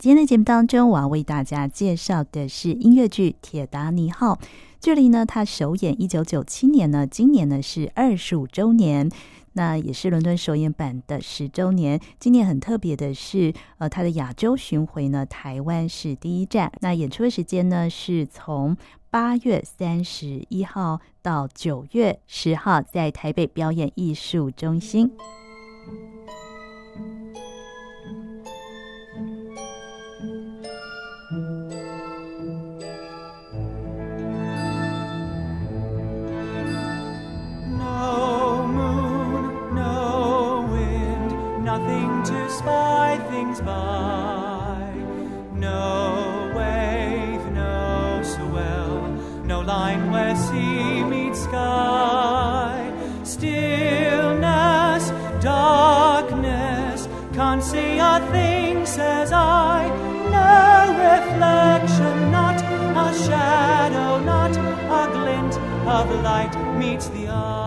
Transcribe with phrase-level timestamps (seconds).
[0.00, 4.34] 今天的节目当中，我要为大家介绍的是音乐剧《铁达尼号》。
[4.80, 9.10] 距离呢，它首演一九九七年呢，今年呢是二十五周年，
[9.54, 11.98] 那也是伦敦首演版的十周年。
[12.20, 16.70] 今年很特别的是，呃，它的亚洲巡回呢，台湾是第一站。
[16.78, 18.76] 那演出的时间呢，是从
[19.10, 25.10] 八月三十一号到九月十号，在台北表演艺术中心。
[42.68, 44.92] by things by.
[45.68, 48.96] No wave, no swell,
[49.52, 52.76] no line where sea meets sky.
[53.34, 55.04] Stillness,
[55.42, 57.08] darkness,
[57.38, 59.78] can't see a thing, says I.
[60.38, 60.56] No
[61.08, 62.58] reflection, not
[63.06, 64.54] a shadow, not
[65.00, 65.54] a glint
[65.96, 67.57] of light meets the eye.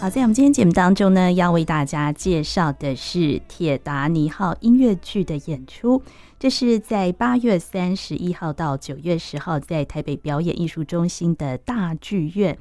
[0.00, 3.18] 好，在我们今天节目当中呢，要为大家介绍的是
[3.48, 6.00] 《铁达尼号》音乐剧的演出。
[6.38, 12.56] 这是在八月三十一号到九月十号，在台北表演艺术中心的大剧院。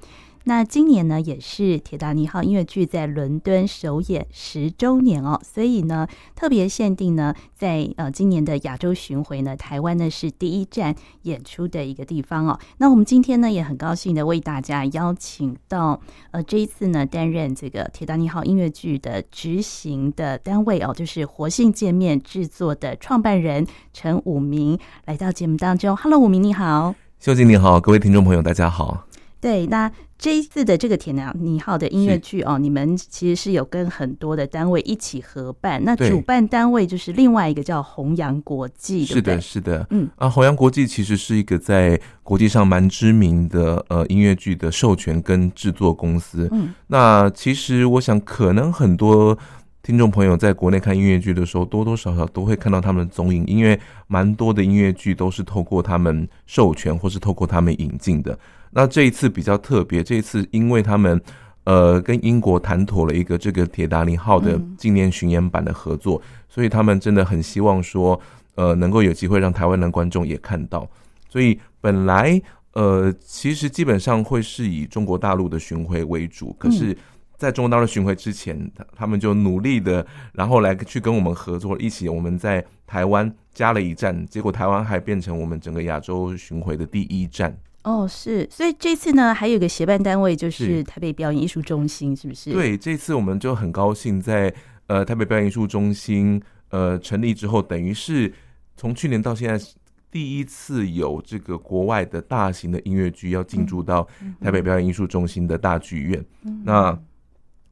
[0.48, 12.58] 那今年呢，也是《铁达尼号》音乐剧在伦敦首演十周年哦，所以呢，特别限定呢，在呃今年的亚洲巡回呢，台湾呢是第一站演出的一个地方哦。
[12.78, 16.00] 那我们今天呢，也很高兴的为大家邀请到
[16.32, 25.94] 呃这一次呢担任这个《铁达尼号》音乐剧的执行的单位哦，就是活性界面制作的创办人陈武明来到节目当中。
[25.98, 29.07] Hello，武明你好，秀静你好，各位听众朋友大家好。
[29.40, 35.84] 对，那这一次的这个《铁达尼号》的音乐剧哦，你们其实是有跟很多的单位一起合办。
[35.84, 46.50] 那主办单位就是另外一个叫弘扬国际，是的，是的，嗯啊，弘扬国际其实是一个在国际上蛮知名的呃音乐剧的授权跟制作公司。
[46.52, 49.38] 嗯，那其实我想，可能很多
[49.84, 58.38] 听众朋友在国内看音乐剧的时候，多多少少都会看到他们的踪影，因为蛮多的音乐剧都是透过他们授权或是透过他们引进的。
[58.78, 61.20] 那这一次比较特别，这一次因为他们
[61.64, 68.22] 呃跟英国谈妥了一个这个铁达尼号的纪念巡演版的合作，嗯，所以他们真的很希望说
[68.54, 70.88] 呃能够有机会让台湾的观众也看到。
[71.28, 72.40] 所以本来
[72.74, 76.96] 呃其实基本上会是以中国大陆的巡回为主，可是
[77.36, 87.58] 在中国大陆巡回之前，他们就努力的然后来去跟我们合作，一起我们在台湾加了一站，结果台湾还变成我们整个亚洲巡回的第一站。
[87.84, 90.84] 哦，是，所以这次呢，还有一个协办单位就是。
[90.84, 92.52] 台北表演艺术中心，是不是？
[92.52, 94.54] 对，这次我们就很高兴在
[94.88, 98.34] 呃台北表演艺术中心呃成立之后，等于是
[98.76, 99.66] 从去年到现在
[100.12, 104.08] 第一次有这个国外的大型的音乐剧要进驻到
[104.42, 107.00] 台北表演艺术中心的大剧院，嗯、那。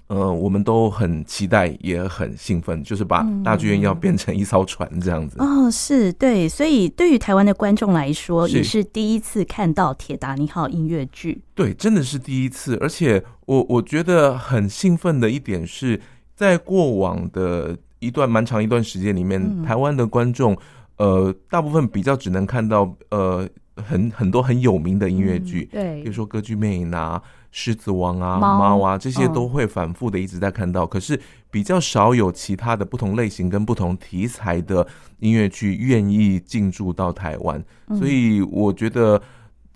[0.07, 5.37] 呃，我们都很期待，也很兴奋，就是把大剧院要变成一艘船这样子。
[5.39, 11.41] 嗯、哦，是对，所以对于台湾的观众来说，也是第一次看到《铁达尼号》音乐剧。
[11.55, 15.99] 对，真的是第一次，而且我我觉得很兴奋的一点是，
[16.35, 20.55] 在过往的一段蛮长一段时间里面，嗯、台湾的观众，
[20.97, 27.19] 呃，大部分比较只能看到呃很很多很有名的音乐剧，嗯、对，比如说《歌剧魅影》啊。
[27.57, 28.81] 狮子王啊，猫。
[28.81, 31.17] 啊，这些都会反复的一直在看到，哦，可是
[31.49, 34.85] 比较少有其他的不同类型跟不同题材的
[35.19, 37.63] 音乐剧愿意进驻到台湾，
[37.97, 39.21] 所以我觉得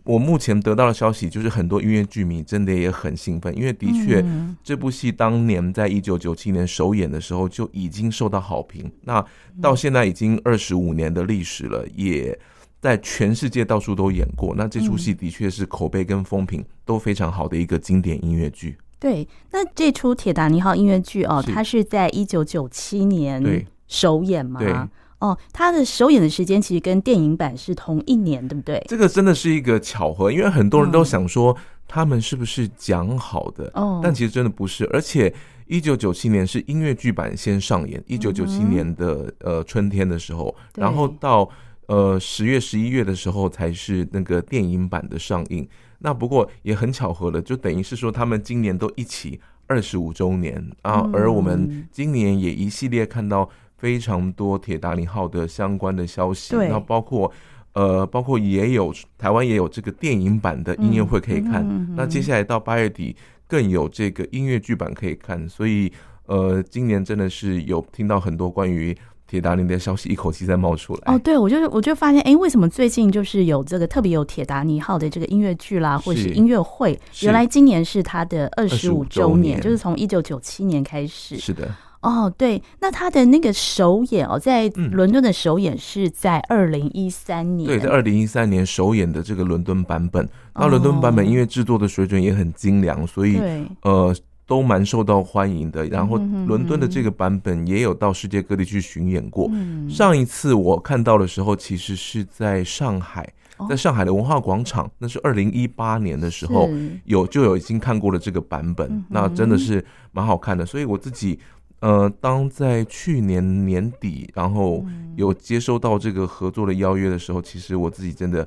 [0.03, 4.21] 我目前得到的消息就是很多音乐剧迷真的也很兴奋，因为的确
[4.61, 9.25] 这部戏当年在一九九七年首演的时候就已经受到好评，那
[9.61, 12.37] 到现在已经二十五年的历史了，也。
[12.81, 18.77] 在全世界到处都演过，那这出戏的确是口碑跟风评都非常好的一个经典音乐剧。
[18.97, 24.59] 对，那这出《铁达尼号》音乐剧哦，它是在一九九七年首演吗？
[24.59, 24.73] 对，
[25.19, 28.81] 哦，它的首演的时间其实跟电影版是同一年，对不对？
[28.87, 31.55] 这个真的是一个巧合，因为很多人都想说
[31.87, 34.85] 他们是不是讲好的，哦，但其实真的不是。
[34.91, 35.33] 而且
[35.67, 41.49] 一九九七年是音乐剧版先上演，一九九七年的呃春天的时候，然后到。
[41.89, 45.67] 呃，十月、十一月的时候才是那个电影版的上映。
[45.97, 51.09] 那不过也很巧合了，就等于是说他们今年都一起二十五周年啊。
[51.11, 57.31] 而我们今年也一系列看到非常多铁达尼号的相关的消息，那包括
[57.73, 61.95] 呃，包括也有台湾也有这个电影版的音乐会可以看。
[61.95, 63.15] 那接下来到八月底
[63.47, 65.49] 更有这个音乐剧版可以看。
[65.49, 65.91] 所以
[66.27, 68.95] 呃，今年真的是有听到很多关于。
[69.29, 71.13] 铁达尼的消息一口气再冒出来。
[71.13, 76.99] 哦，对，我就我就发现，哎，为什么最近就是有这个特别有铁达尼号的这个音乐剧啦，或者是音乐会？
[77.21, 81.37] 原来今年是它的二十五周年，就是从一九九七年开始。
[81.37, 81.69] 是的。
[82.01, 87.67] 哦，对，那他的那个首演哦，在伦敦的首演是在二零一三年。
[87.67, 90.25] 对，在二零一三年首演的这个伦敦版本，
[90.55, 93.37] 那伦敦版本因为制作的水准也很精良，所以
[93.81, 94.15] 呃
[94.49, 95.85] 都蛮受到欢迎的。
[95.85, 99.49] 然后伦敦的这个版本也有到世界各地去巡演过。
[99.89, 103.31] 上一次我看到的时候，其实是在上海，
[103.69, 106.67] 在上海的文化广场，那是二零一八年的时候
[107.05, 110.65] 有就有已经看过了这个版本，那真的是蛮好看的。
[110.65, 111.39] 所以我自己。
[111.81, 114.85] 呃，当在去年年底，然后
[115.15, 118.45] 有接收到这个合作的邀约的时候，其实我自己真的，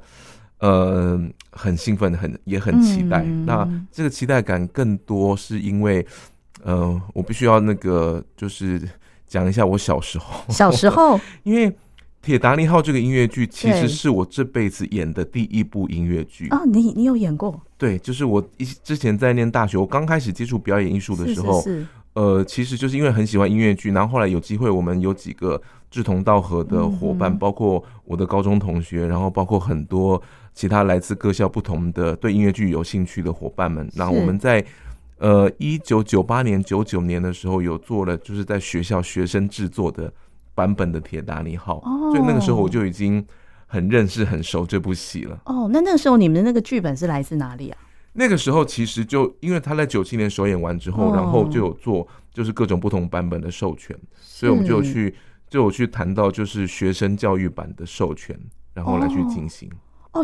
[0.62, 1.20] 呃，
[1.50, 3.24] 很兴奋，很也很期待。
[3.44, 6.06] 那这个期待感更多是因为，
[6.62, 8.80] 呃，我必须要那个就是
[9.26, 11.68] 讲一下我小时候，小时候， 因为
[12.22, 16.46] 《铁达尼号》这个音乐剧其实是我这辈子演的第一部音乐剧。
[16.50, 17.60] 哦，你你有演过？
[17.76, 21.60] 对，就是我一之前在念大学，我刚开始接触表演艺术的时候。
[21.60, 25.58] 是是是呃，其实就是因为很喜欢音乐剧，然后后来有机会，我们有几个
[25.90, 30.22] 志同道合的伙伴，包括我的高中同学，然后包括很多
[30.54, 33.88] 其他来自各校不同的对音乐剧有兴趣的伙伴们。
[33.94, 34.64] 然后我们在
[35.18, 40.12] 呃一九九八年、九九年的时候有做了，就是在学校学生制作的
[40.54, 41.80] 版本的《铁达尼号》，
[42.12, 43.24] 所以那个时候我就已经
[43.66, 45.40] 很认识、很熟这部戏了。
[45.46, 47.78] 哦，那那个时候你们的那个剧本是来自哪里啊？
[48.14, 55.14] 那个时候其实就因为他在九七年首演完之后，然后就有做就是各种不同版本的授权，所以我们就有去
[55.48, 58.38] 就有去谈到就是学生教育版的授权，
[58.74, 59.66] 然后来去进行。
[59.70, 59.74] 哦，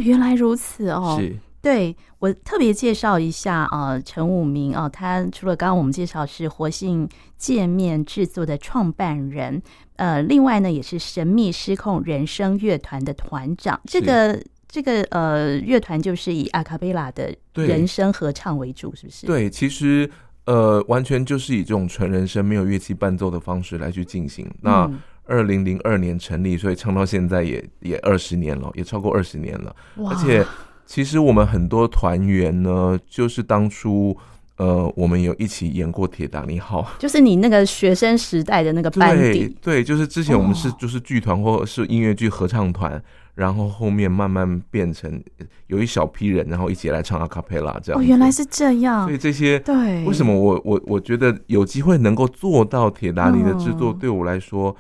[0.01, 1.17] 原来如此哦。
[1.19, 9.63] 是，对，我特别介绍一下啊，陈武明啊，他除了刚刚我们介绍是活性界面制作的创办人，
[9.97, 14.43] 呃，另外呢也是神秘失控人声乐团的团长，这个。
[14.71, 19.27] 这个呃，乐团就是以阿卡贝拉的人声合唱为主，是不是？
[19.27, 20.09] 对，其实
[20.45, 24.47] 呃，完全就是以这种纯人声、没有乐器伴奏的方式来去进行。
[24.61, 24.87] 那
[25.29, 29.75] 二零零二年成立，所以唱到现在也也二十年了，也超过二十年了。
[30.09, 30.45] 而且
[30.87, 34.17] 其实我们很多团员呢，就是当初
[34.57, 39.55] 呃，我们有一起演过《铁达尼号》，就是你那个学生时代的那个班底。
[39.63, 43.01] 对，对，就是之前我们是就是剧团或是音乐剧合唱团。
[43.35, 45.23] 然后后面慢慢变成
[45.69, 48.01] 有一小批人，然后一起来唱阿卡贝拉这样。
[48.01, 49.05] 哦，原来是这样。
[49.05, 54.75] 所以这些对，为什么我我我觉得有机会能够做到铁达尼的制作，对我来说，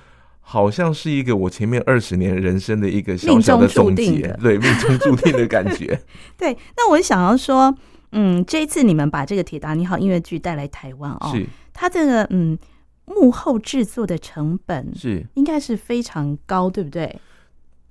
[0.50, 6.00] 好像是一个我前面二十年人生的一个小小的总结，对，命中注定的感觉。
[6.38, 7.76] 对，那我想要说，
[8.12, 11.46] 嗯，这一次你们把这个铁达尼号音乐剧带来台湾哦，是。
[11.74, 12.58] 它这个嗯
[13.04, 15.22] 幕后制作的成本是。
[15.34, 17.14] 应该是非常高，对不对？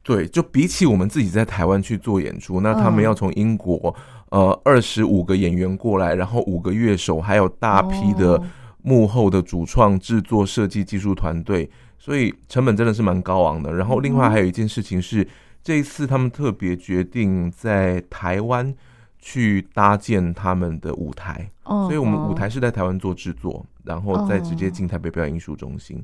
[0.01, 3.95] 对，就比起我们自己在台湾去做演出，那他们要从英国，
[4.31, 8.41] 呃，二十五个演员过来，然后五个乐手，还有大批的
[8.81, 11.69] 幕后的主创、制作、设计、技术团队，
[12.07, 13.73] 所以成本真的是蛮高昂的。
[13.73, 15.27] 然后另外还有一件事情是，
[15.61, 18.73] 这一次他们特别决定在台湾
[19.19, 26.01] 去搭建他们的舞台，所以我们舞台是在台湾做制作，然后再直接进台北表演艺术中心。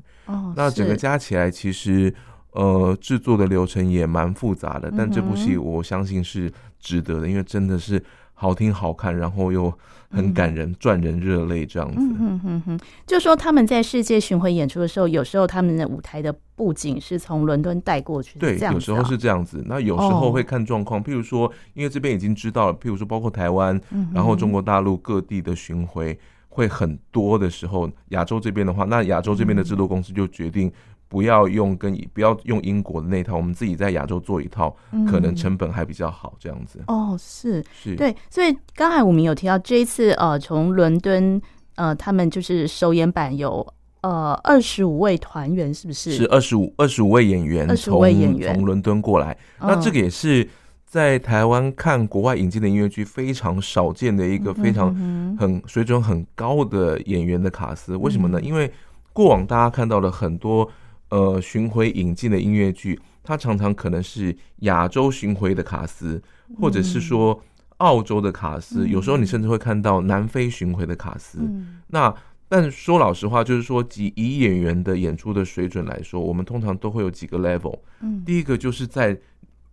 [0.54, 2.14] 那整个加起来其实。
[2.56, 8.00] 呃，制作的流程也蛮复杂的，但这部戏我相信是值得的，因为真的是
[8.44, 9.72] 好听好看，然后又
[10.10, 11.96] 很感人，赚人热泪这样子。
[11.98, 19.64] 嗯哼哼哼，就说他们在世界巡回演出的时候，有时候他们的舞台的布景是从伦敦带过去的，对，有时候是这样子。
[19.66, 23.80] 那有时候会看状况，譬如说，因为这边已经知道了，譬如说包括台湾，
[24.12, 26.18] 然后中国大陆各地的巡回
[26.50, 30.70] 会很多的时候，亚洲这边的话，那亚洲这边的制作公司就决定。
[31.08, 34.74] 不要用跟不要用英国的那套，我们自己在亚洲做一套，
[35.06, 36.82] 可能成本还比较好，这样子。
[36.88, 41.40] 哦，是是，对，所以刚才我们有提到这一次，呃，从伦敦，
[41.76, 43.64] 呃，他们就是首演版有
[44.00, 46.12] 呃二十五位团员，是不是？
[46.12, 49.36] 是二十五二十五位演员，二十五位演员从伦敦过来。
[49.60, 50.48] 那这个也是
[50.84, 54.92] 在台湾看国外引进的音乐剧非常少见的一个非常
[55.38, 57.94] 很水准很高的演员的卡司。
[57.96, 58.40] 为什么呢？
[58.40, 58.72] 因为
[59.12, 60.68] 过往大家看到了很多。
[61.14, 66.20] 呃，巡回引进的音乐剧，它常常可能是亚洲巡回的卡司，
[66.58, 67.40] 或者是说
[67.76, 71.38] 澳洲的卡司，有时候你甚至会看到南非巡回的卡司。
[71.86, 72.12] 那
[72.48, 77.78] 但说老实话，就是说，以以演员的演出的水准来说，我们通常都会有几个 level。
[78.00, 78.24] 嗯。
[78.26, 79.16] 第一个就是在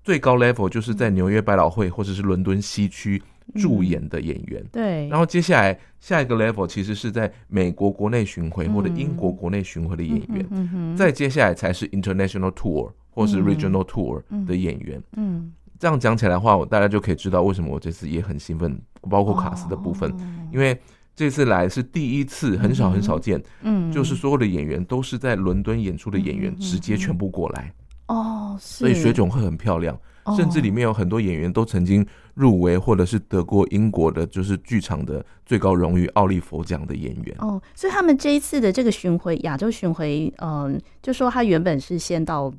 [0.04, 3.20] 最高 level，就是在纽约百老汇或者是伦敦西区
[3.56, 4.64] 助演的演员。
[4.72, 5.08] 对。
[5.08, 10.46] 然后接下来下一个 level 其实是在美国国内巡回或者英国国内巡回的演员。
[10.52, 10.96] 嗯哼。
[10.96, 15.02] 再接下来才是 international tour 或是 regional tour 的演员。
[15.18, 15.52] 嗯。
[15.80, 18.80] 这样讲起来的话，我大家就可以知道为什么我这次也很兴奋，
[19.10, 20.14] 包括卡斯的部分，
[20.52, 20.80] 因为。
[21.14, 27.72] 这次来是第一次，很少很少见，嗯，就是所有的演员都是在伦敦演出的演员，直接全部过来，
[28.08, 30.00] 哦，所以水肿会很漂亮，
[30.36, 37.36] 甚至里面有很多演员都曾经入围或者是得过英国的，就是剧场的最高荣誉奥利佛奖的演员。
[37.40, 42.54] 哦，所以他们这一次的这个巡回亚洲巡回，嗯，就说他原本是先到。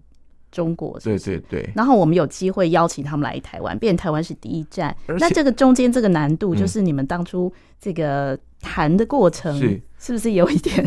[0.52, 4.94] 中国是是，对对对，然后我们有机会邀请他们来台湾，变成台湾是第一站。
[5.18, 7.50] 那这个中间这个难度，就是你们当初
[7.80, 10.86] 这个谈的过程，是是不是有一点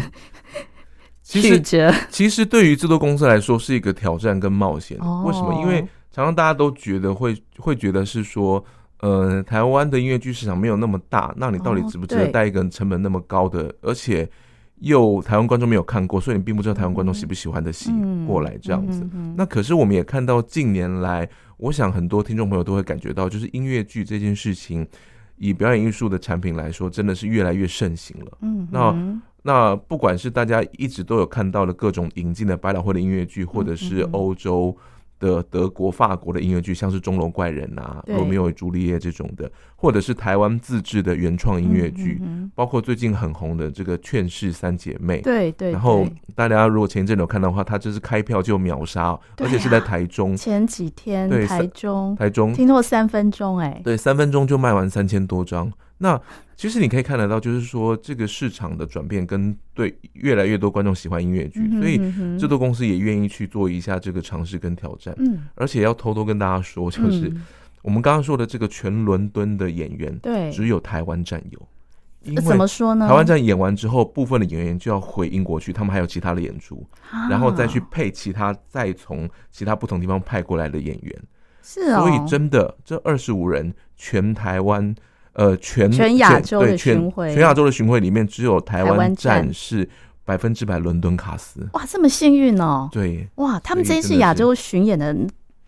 [1.23, 1.91] 曲折？
[2.11, 4.99] 其实对于制作公司来说，是一个挑战跟冒险。
[4.99, 5.59] 为什么？
[5.59, 5.83] 因为
[6.15, 8.63] 常常大家都觉得会会觉得是说，
[9.01, 14.25] 呃，台湾的音乐剧市场没有那么大，那你到底值不值得带一个成本那么高的，而且。
[14.81, 17.93] 又台湾观众没有看过，所以你并不知道台湾观众喜不喜欢的戏
[18.27, 19.07] 过来这样子。
[19.33, 24.85] 那可是我们也看到近年来，我想很多听众朋友都会感觉到，就是音乐剧这件事情，
[25.37, 28.37] 以表演艺术的产品来说，真的是越来越盛行了。
[28.41, 34.75] 嗯，那那不管是大家一直都有看到的各种引进的百老汇的音乐剧，或者是欧洲。
[35.25, 45.19] 的德国、法国的音乐剧，像是《钟楼怪人》啊，《罗密欧与朱丽叶》这种的，或者是台湾自制的原创音乐剧，嗯嗯、包括最近很红的这个《劝世三姐妹》。
[45.23, 45.71] 对对。
[45.71, 46.05] 然后
[46.35, 50.35] 大家如果前一阵有看到的话，它就是开票就秒杀，啊、而且是在台中。
[50.37, 55.71] 前几天对台中，台中听说三分钟哎、欸，对，三分钟就卖完三千多张。
[55.97, 56.21] 那
[56.57, 61.97] 其实你可以看得到，就是说这个市场的转变跟对越来越多观众喜欢音乐剧，所以
[62.39, 65.13] 制作公司也愿意去做一下这个尝试跟挑战。
[65.17, 67.29] 嗯，而且要偷偷跟大家说，就是
[67.81, 71.67] 我们刚刚说的这个全伦敦的演员，对，只有台湾占有。
[72.21, 73.05] 因为怎么说呢？
[73.05, 76.87] 台湾站演完之后，部分的演员就要回英国去，他们还有其他的演出，
[77.29, 81.23] 然后再去配其他再从其他不同地方派过来的演员。
[81.61, 84.95] 是啊，所以真的这二十五人全台湾。
[85.35, 89.87] 呃，全全亚洲的巡回，全亚洲的巡回里面只有台湾站是
[90.23, 91.67] 百分之百伦敦卡斯。
[91.73, 92.89] 哇，这么幸运哦！
[92.91, 95.13] 对，哇，他们这一次亚洲巡演的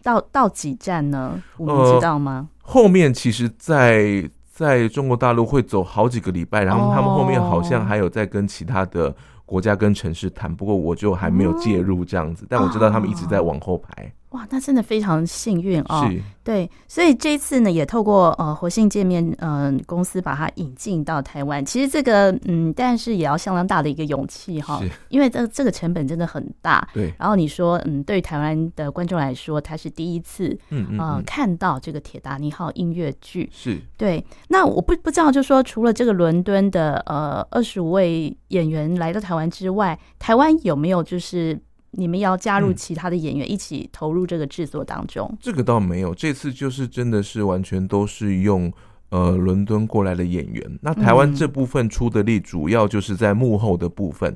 [0.02, 1.42] 到到几站呢？
[1.58, 2.48] 我们知道吗？
[2.64, 4.22] 呃、后面其实在，
[4.52, 9.14] 在在中国大陆会走好几个礼拜，然后他们后面好像还有在跟其他的
[9.46, 14.12] 国家跟城市谈，不过我就还没有介入这样子，但我知道他们一直在往后排。
[14.32, 16.06] 哇，那真的非常幸运哦！
[16.44, 21.66] 对，所以这一次呢，也透过呃活性界面嗯、呃、公司把它引进到台湾。
[21.66, 26.86] 其实这个嗯，但是也要相当大的一个勇气哈，是因为这这个成本真的很大。
[26.94, 34.24] 对，然后你说嗯，对台湾的观众来说，他是第一次嗯，嗯，嗯呃看到这个《铁达尼号》音乐剧，是对。
[34.50, 41.58] 那我不不知道，就说除了这个伦敦的呃二十五位演员来到台湾之外，台湾有没有就是？
[41.92, 45.28] 你们要加入其他的演员一起投入这个制作当中？
[45.32, 48.72] 嗯，这个倒没有，这次就是真的是完全都是用
[49.10, 50.80] 呃伦敦过来的演员。
[50.82, 54.36] 那台湾这部分出的力主要就是在幕后的部分，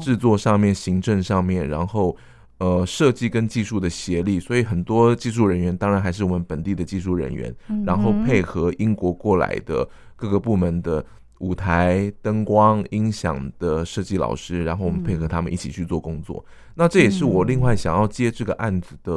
[0.00, 2.16] 制作上面、行政上面，然后
[2.58, 7.54] 呃设计跟技术的协力，所以很多技术人员当然还是我们本地的技术人员，
[7.84, 11.04] 然后配合英国过来的各个部门的。
[11.42, 16.42] 舞台灯光音响的设计老师，然后我们配合他们一起去做工作。
[16.46, 19.12] 嗯、那这也是我另外想要接这个案子的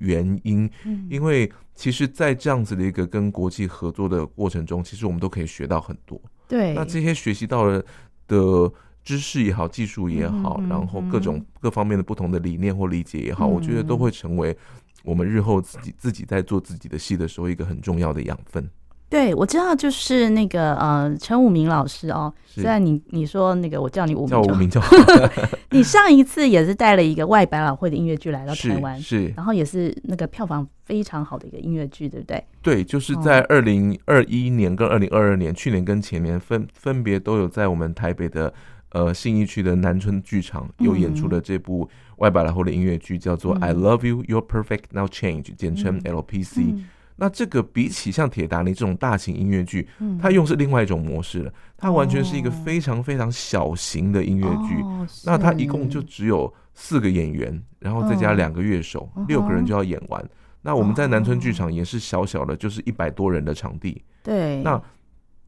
[0.00, 6.20] 原因，嗯、因为其实，在这样子的一个跟国际合作的过程中，其实我们都可以学到很多。
[6.46, 7.82] 对，那这些学习到了
[8.28, 8.70] 的
[9.02, 14.54] 知识也好，技术也好，嗯、然后各种各方面的不同的理念或理解也好，嗯、我觉得都会成为
[15.02, 18.68] 我们日后自己自己在做自己的戏的时候一个很重要的养分。
[19.12, 22.32] 对，我知道，就是那个呃，陈武明老师哦。
[22.46, 24.96] 虽然你你说那个，我叫你武明，叫武明就好。
[25.70, 32.42] 你上一次也是带了一个外百老汇的音乐剧来到台湾，是，然后也是那个票房非常好的一个音乐剧，对不对？
[32.62, 38.50] 对，就是在二零二一年跟二零二二年，去年跟前年分分别都有在我们台北的
[38.92, 46.60] 呃信义区的南村剧场有演出的这部外百老汇的音乐剧，叫做《I Love You, You're Perfect Now Change》，简称 LPC。
[46.60, 46.84] 嗯
[47.22, 51.54] 那这个比起像铁达尼这种大型音乐剧，嗯、它用是另外一种模式了。
[51.76, 54.82] 它完全是一个非常非常小型的音乐剧。
[54.82, 60.20] 哦、那它一共就只有四个演员，然后再加两个乐手，哦、六个人就要演完。
[60.20, 60.28] 哦、
[60.62, 64.02] 那我们在南村剧场也是小小的，就是一百多人的场地。
[64.24, 64.60] 对。
[64.64, 64.82] 那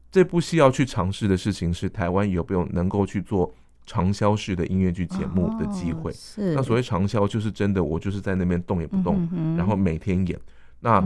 [0.09, 3.53] 这部戏要去尝试的事情是，台湾有没有能够去做
[3.85, 6.09] 长销式的音乐剧节目的机会？
[6.09, 6.55] 哦、是。
[6.55, 9.27] 那所谓长销，就是真的，我就是在那边动也不动，
[9.57, 10.39] 然后每天演。
[10.79, 11.03] 那。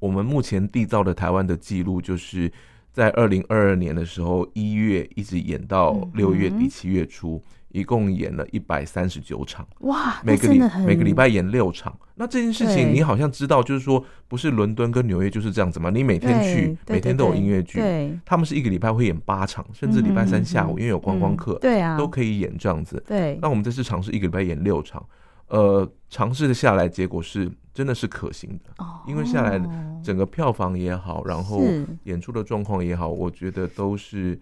[0.00, 2.50] 我们目前缔造的台湾的记录，就是
[2.92, 7.42] 在二零二二年的时候，一月一直演到六月底七月初。
[7.44, 10.22] 嗯一共演了一百三十九场，哇！
[10.24, 11.94] 每个礼每个礼拜演六场。
[12.14, 15.90] 那这件事情你好像知道，就是说不是伦敦跟纽约就是这样子吗？
[15.90, 17.78] 你每天去，每天都有音乐剧。
[17.78, 23.04] 对，他们是一个礼拜会演八场，甚至礼拜三下午因为有观光客，对啊，都可以演这样子。
[23.06, 25.06] 对，那我们这次尝试一个礼拜演六场，
[25.48, 29.56] 呃，尝试的下来结果是真的是可行的，因为下来
[30.02, 31.62] 整个票房也好，然后
[32.02, 34.36] 演出的状况也好，我觉得都是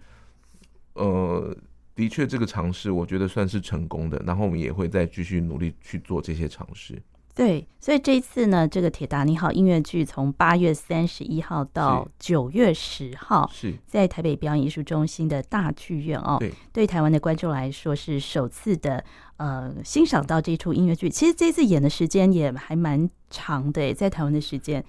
[0.93, 1.55] 呃。
[1.93, 7.01] 的确，这个尝试我觉得算是成功的，然后我们也会再继续努力去做这些尝试。
[7.37, 16.37] 对，所以这一次呢，这个《铁达尼号》音乐剧从八月三十一号到九月十号，是在台北表演艺术中心的大剧院哦。
[16.39, 19.03] 对，对台湾的观众来说是首次的
[19.37, 21.09] 呃欣赏到这一出音乐剧。
[21.09, 24.83] 其实这次演的时间也还蛮长的，在台湾的时间。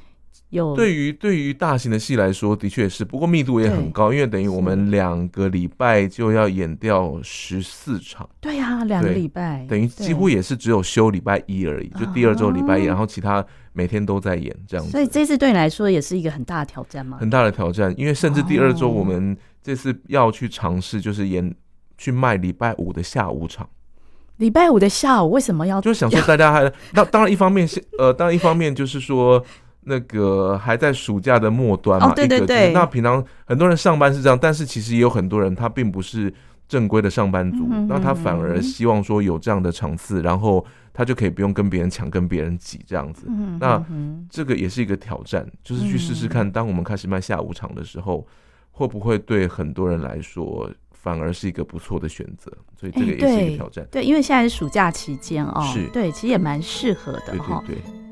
[0.51, 8.27] 有对于对于大型的戏来说，的确是，不过密度也很高，因为等于我们两个礼拜就要演掉十四场。
[8.41, 14.91] 对呀、啊，两个礼拜，等于几乎也是只有休礼拜一而已，就第二周礼拜一，然后其他每天都在演这样子。
[14.91, 17.19] 所以这次对你来说也是一个很大的挑战吗？
[17.21, 21.55] 很大的挑战，因为甚至第二周我们这次要去尝试，就是演
[21.99, 23.69] 去卖礼拜五的下午场。
[24.39, 25.79] 礼拜五的下午为什么要？
[25.83, 29.45] 就想说大家还那当然一方面是呃，当然一方面就是说。
[29.89, 36.33] 那个还在暑假的末端嘛，哦、对对对，那平常很多人上班是这样，但是其实也有很多人他并不是
[36.69, 43.25] 正规的上班族，嗯、哼哼，那他反而希望说有这样的场次，然后他就可以不用跟别人抢，跟别人挤这样子。
[43.29, 43.85] 嗯、哼哼，那
[44.29, 48.27] 这个也是一个挑战，就是去试试看，当我们开始卖下午场的时候，
[48.71, 52.53] 会不会对很多人来说反而是一个不错的选择？
[52.79, 53.87] 所以这个也是一个挑战。
[53.91, 57.63] 对，对，因为现在是暑假期间哦，是对，其实也蛮适合的哈。
[57.67, 58.08] 对，对，对。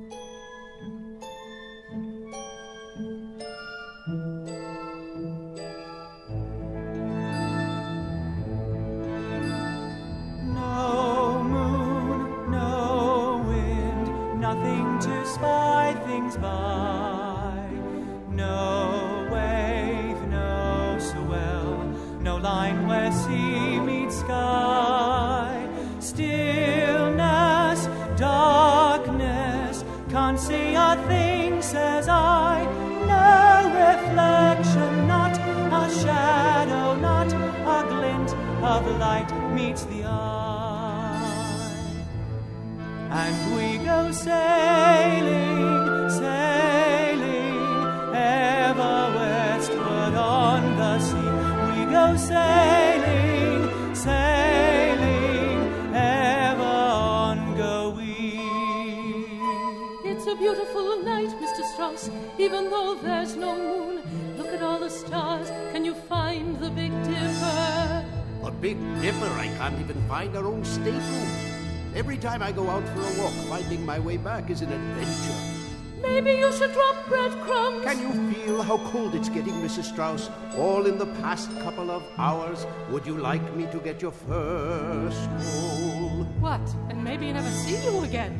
[78.96, 79.84] Cold it's getting, Mrs.
[79.92, 80.30] Strauss?
[80.56, 82.66] All in the past couple of hours.
[82.90, 86.24] Would you like me to get your first roll?
[86.40, 86.66] What?
[86.88, 88.32] And maybe never see you again?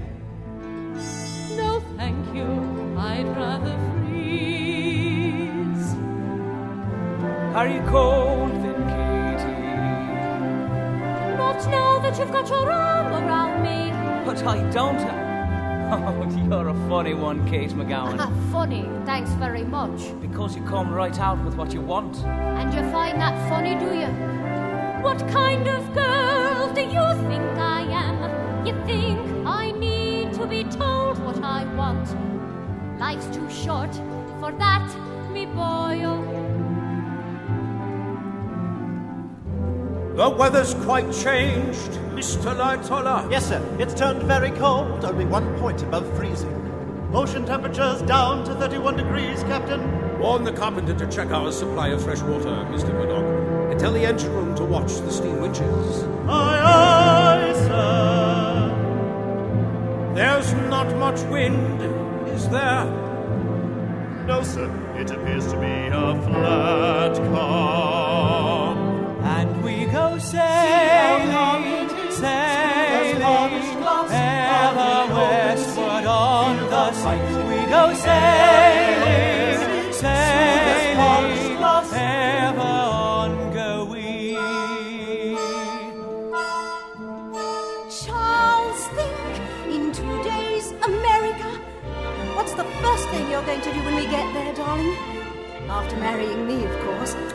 [1.56, 2.48] No, thank you.
[2.96, 5.88] I'd rather freeze.
[7.58, 9.62] Are you cold then, Katie?
[11.36, 13.78] Not now that you've got your arm around me.
[14.24, 15.25] But I don't.
[15.88, 18.18] Oh, you're a funny one, Kate McGowan.
[18.52, 20.18] funny, thanks very much.
[20.20, 22.16] Because you come right out with what you want.
[22.24, 24.08] And you find that funny, do you?
[25.04, 28.66] What kind of girl do you think I am?
[28.66, 32.08] You think I need to be told what I want?
[32.98, 33.94] Life's too short
[34.40, 34.88] for that,
[35.32, 36.02] me boy.
[36.04, 36.36] Oh.
[40.16, 42.56] The weather's quite changed, Mr.
[42.56, 43.30] Lightoller.
[43.30, 43.60] Yes, sir.
[43.78, 46.50] It's turned very cold, only one point above freezing.
[47.12, 49.82] Ocean temperatures down to 31 degrees, Captain.
[50.18, 52.92] Warn the carpenter to check our supply of fresh water, Mr.
[52.94, 53.70] Murdoch.
[53.70, 56.04] And tell the engine room to watch the steam winches.
[56.26, 58.72] Aye, aye, sir.
[60.14, 61.82] There's not much wind,
[62.30, 62.86] is there?
[64.26, 64.70] No, sir.
[64.96, 68.78] It appears to be a flat calm
[69.22, 71.75] And we go sailing, sailing,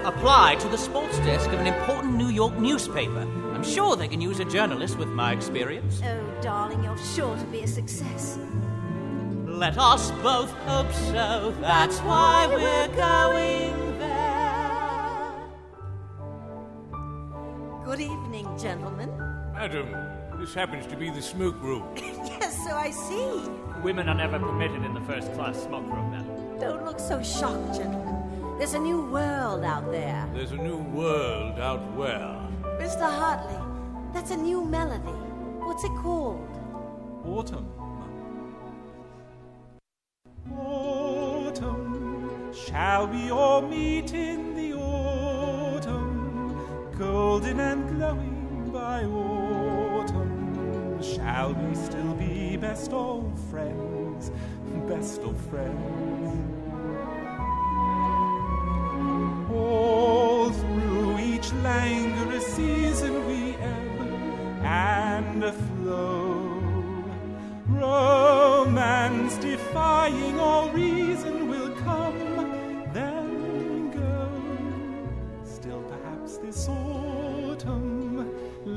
[0.03, 3.21] Apply to the sports desk of an important New York newspaper.
[3.53, 6.01] I'm sure they can use a journalist with my experience.
[6.03, 8.37] Oh, darling, you're sure to be a success.
[9.51, 11.53] Let us both hope so.
[11.59, 15.33] That's why we're going there.
[17.83, 19.09] Good evening, gentlemen.
[19.53, 19.93] Madam,
[20.39, 21.83] this happens to be the smoke room.
[21.97, 23.51] yes, so I see.
[23.83, 26.57] Women are never permitted in the first class smoke room, madam.
[26.57, 28.57] Don't look so shocked, gentlemen.
[28.57, 30.29] There's a new world out there.
[30.33, 32.39] There's a new world out where?
[32.79, 33.01] Mr.
[33.01, 33.59] Hartley,
[34.13, 35.11] that's a new melody.
[35.59, 36.47] What's it called?
[37.25, 37.67] Autumn.
[42.53, 46.55] Shall we all meet in the autumn,
[46.97, 51.01] golden and glowing by autumn?
[51.01, 54.31] Shall we still be best of friends,
[54.87, 56.30] best of friends?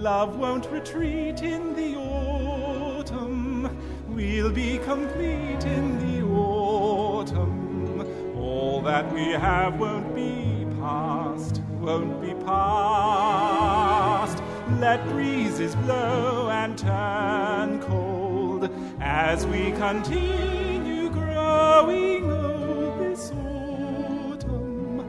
[0.04, 3.74] Love won't retreat in the autumn.
[4.06, 8.06] We'll be complete in the autumn.
[8.36, 14.42] All that we have won't be past, won't be past.
[14.78, 18.68] Let breezes blow and turn cold
[19.00, 25.02] as we continue growing old this autumn.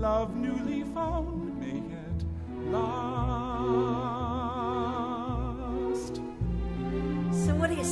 [0.00, 3.11] Love newly found may yet last.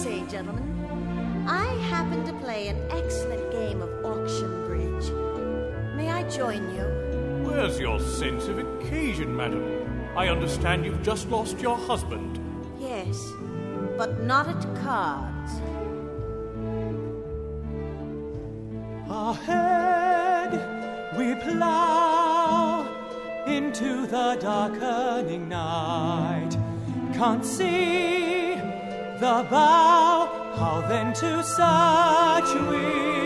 [0.01, 1.45] Say, gentlemen?
[1.47, 5.11] I happen to play an excellent game of auction bridge.
[5.95, 6.85] May I join you?
[7.47, 9.63] Where's your sense of occasion, madam?
[10.17, 12.39] I understand you've just lost your husband.
[12.79, 13.23] Yes,
[13.99, 15.53] but not at cards.
[19.11, 20.53] Ahead
[21.19, 22.89] we plow
[23.47, 26.57] into the darkening night.
[27.13, 28.30] Can't see
[29.21, 33.20] the bow, how then to search with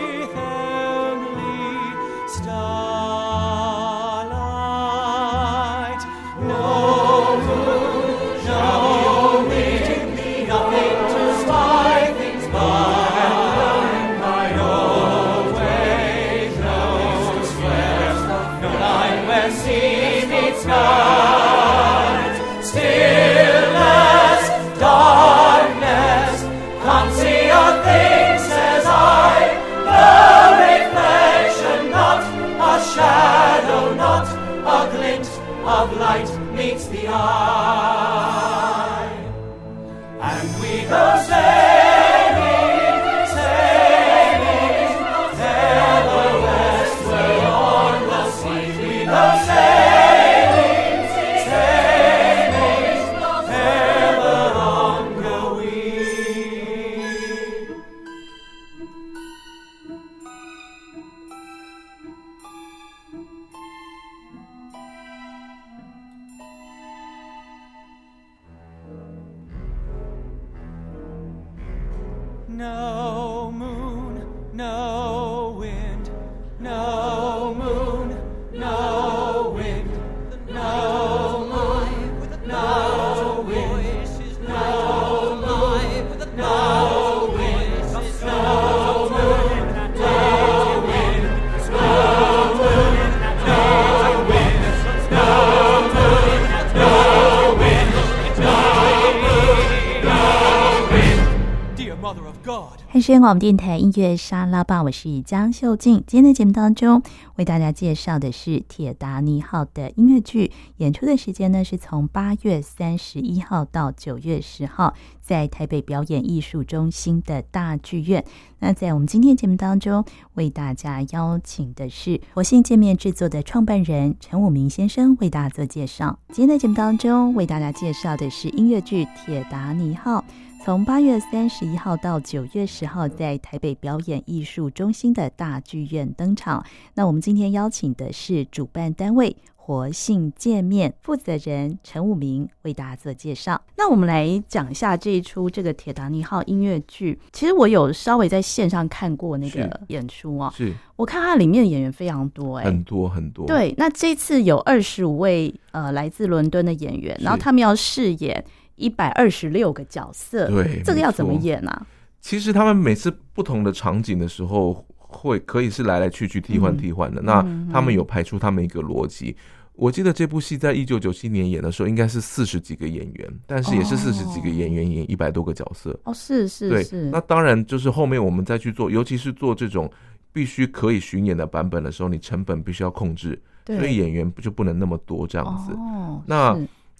[103.15, 103.21] God.
[103.21, 106.03] 汉声广播电台音乐沙拉吧，我是江秀静。
[106.05, 107.01] 今天的节目当中，
[107.35, 118.25] 为大家介绍的是《铁达尼号》的音乐剧，演出的时间呢是从八月三十一号到九月十号，在台北表演艺术中心的大剧院。
[118.59, 126.19] 那在我们今天节目当中，为大家邀请的是活性见面制作的创办人陈武明先生，为大家做介绍。
[126.33, 130.19] 今天的节目当中，为大家介绍的是音乐剧《铁达尼号》。
[130.65, 136.65] 从八月三十一号到九月十号，在台北表演艺术中心的大剧院登场。
[136.95, 143.61] 那我们今天邀请的是主办单位活性见面负责人陈武明为大家做介绍。
[143.77, 147.19] 那我们来讲一下这一出这个《铁达尼号》音乐剧。
[147.31, 153.45] 其实我有稍微在线上看过那个演出啊，是我看它里面的演员非常多，欸，哎，很多很多。
[153.45, 158.43] 对，那这次有二十五位呃来自伦敦的演员，然后他们要饰演
[158.75, 160.47] 一百二十六个角色。
[160.49, 161.85] 对，这个要怎么演啊？
[162.21, 167.21] 其实他们每次不同的场景的时候，会可以是来来去去替换替换的。
[167.21, 167.25] 嗯、
[167.67, 169.35] 那他们有排出他们一个逻辑。
[169.73, 175.95] 我记得这部戏在一九九七年演的时候，应该是四十几个演员，但是也是四十几个演员演一百多个角色。
[176.05, 177.09] 哦，是是对是。
[177.11, 179.91] 那当然就是后面我们再去做，尤其是做这种
[180.33, 185.73] 必须可以巡演的版本的时候，你成本必须要控制，所以演员不就不能那么多这样子。
[185.73, 186.57] 哦，那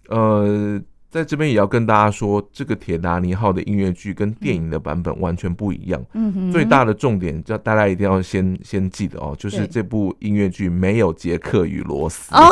[0.09, 0.79] 呃。
[1.15, 6.05] 在这边也要跟大家说，这个《铁达尼号》的音乐剧跟电影的版本完全不一样。
[6.11, 12.35] 嗯哼，最大的重点，叫大家一定要先先记得哦，就是这部音乐剧没有杰克与罗斯。
[12.35, 12.51] 哦，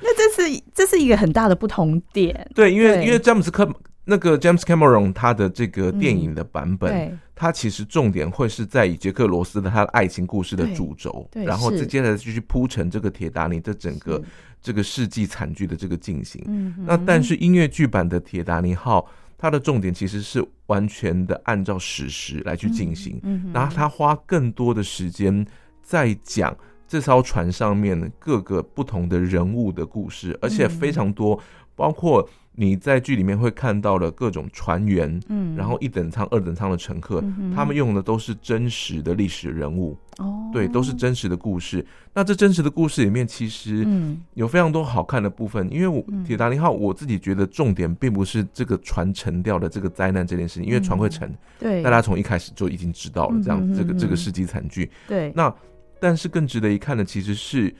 [0.00, 2.48] 那这是这是一个很大的不同点。
[2.56, 3.70] 对，因为因为詹姆斯科
[4.06, 14.22] 那个 James Cameron 他的这个电影的版本，他其实重点会是在以杰克罗斯的他的爱情故事的主轴，然后接着继续铺陈这个铁达尼的整个。
[14.62, 19.00] 这个世纪惨剧的这个进行，嗯，那但是音乐剧版的《铁达尼号》，
[19.38, 25.46] 它的重点其实是完全的按照史实来去进行，嗯，然后他花更多的时间
[25.82, 26.56] 在讲
[26.88, 31.40] 这艘船上面各个不同的人物的故事，而且非常多，
[31.76, 32.28] 包括。
[32.58, 41.84] 你在剧里面会看到的各种船员，嗯，然后一等舱、二等舱的乘客，嗯，他们用的都是真实的历史人物，哦，对，都是真实的故事。
[42.14, 43.86] 那这真实的故事里面，其实
[44.32, 45.66] 有非常多好看的部分。
[45.66, 55.30] 嗯，因为我铁达尼号，我自己觉得重点并不是这个船沉掉的这个灾难这件事情，因为船会沉，对，大家从一开始就已经知道了这样这个这个世纪惨剧，对。
[55.36, 55.54] 那
[56.00, 57.74] 但是更值得一看的其实是。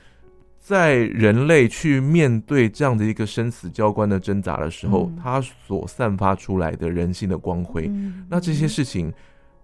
[0.66, 7.88] 在人类去面对这样的一个生死交关的挣扎的时候，他所散发出来的人性的光辉，
[8.28, 9.12] 那这些事情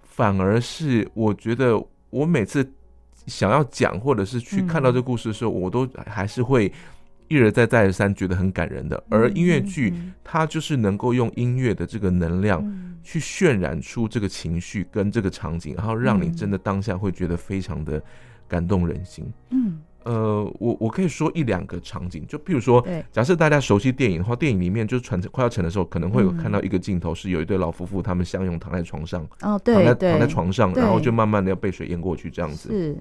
[0.05, 2.65] 反而是我觉得我每次
[3.27, 6.73] 想要讲或者是去看到这故事的时候，我都还是会
[7.27, 9.03] 一而再再而三觉得很感人的。
[9.11, 12.65] 而音乐剧它就是能够用音乐的这个能量
[13.03, 18.01] 去渲染出这个情绪跟这个场景，然后让你真的当下会觉得非常的
[18.47, 19.27] 感动人心。
[19.51, 19.81] 嗯。
[20.05, 32.69] 呃，我我可以说一两个场景，就譬如说，假设大家熟悉电影的话，电影里面就是船快要沉的时候，可能会有看到一个镜头，是有一对老夫妇，他们相拥躺在床上，哦，对，躺在躺在床上，然后就慢慢的要被水淹过去这样子。
[32.69, 32.97] 是，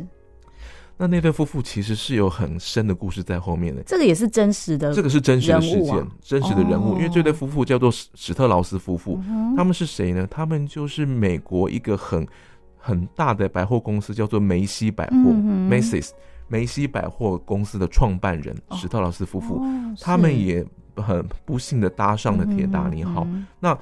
[0.98, 3.82] 那那对夫妇其实是有很深的故事在后面的。
[3.84, 6.96] 这个也是真实的，这个是真实的事件，真实的人物。
[6.98, 9.20] 因为这对夫妇叫做史史特劳斯夫妇，
[9.58, 10.28] 他们是谁呢？
[10.30, 12.28] 他们就是美国一个很
[12.78, 16.12] 很大的百货公司，叫做梅西百货 （Macy's）。
[16.52, 20.66] 梅西百货公司的创办人史特劳斯夫妇，哦，他们也
[20.98, 23.26] 很不幸的搭上了铁达尼号。
[23.62, 23.78] 那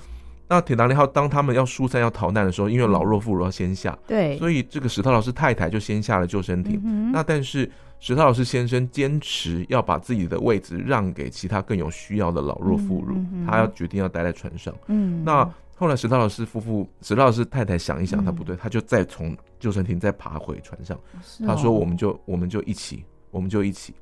[0.48, 6.80] 那铁达尼号当他们要疏散要逃难的时候，因为老弱妇孺要先下，对，所以这个史特劳斯太太就先下了救生艇。
[6.86, 7.68] 嗯、那但是
[8.00, 14.72] 史特劳斯先生坚持要把自己的位置让给其他更有需要的老弱妇孺，嗯，他要决定要待在船上。
[14.86, 15.50] 嗯，那。
[15.80, 21.00] 后来石涛老师夫妇，石涛老师太太想一想，他不对，他就再从救生艇再爬回船上。
[21.48, 23.94] 他说：“我们就我们就一起，我们就一起。”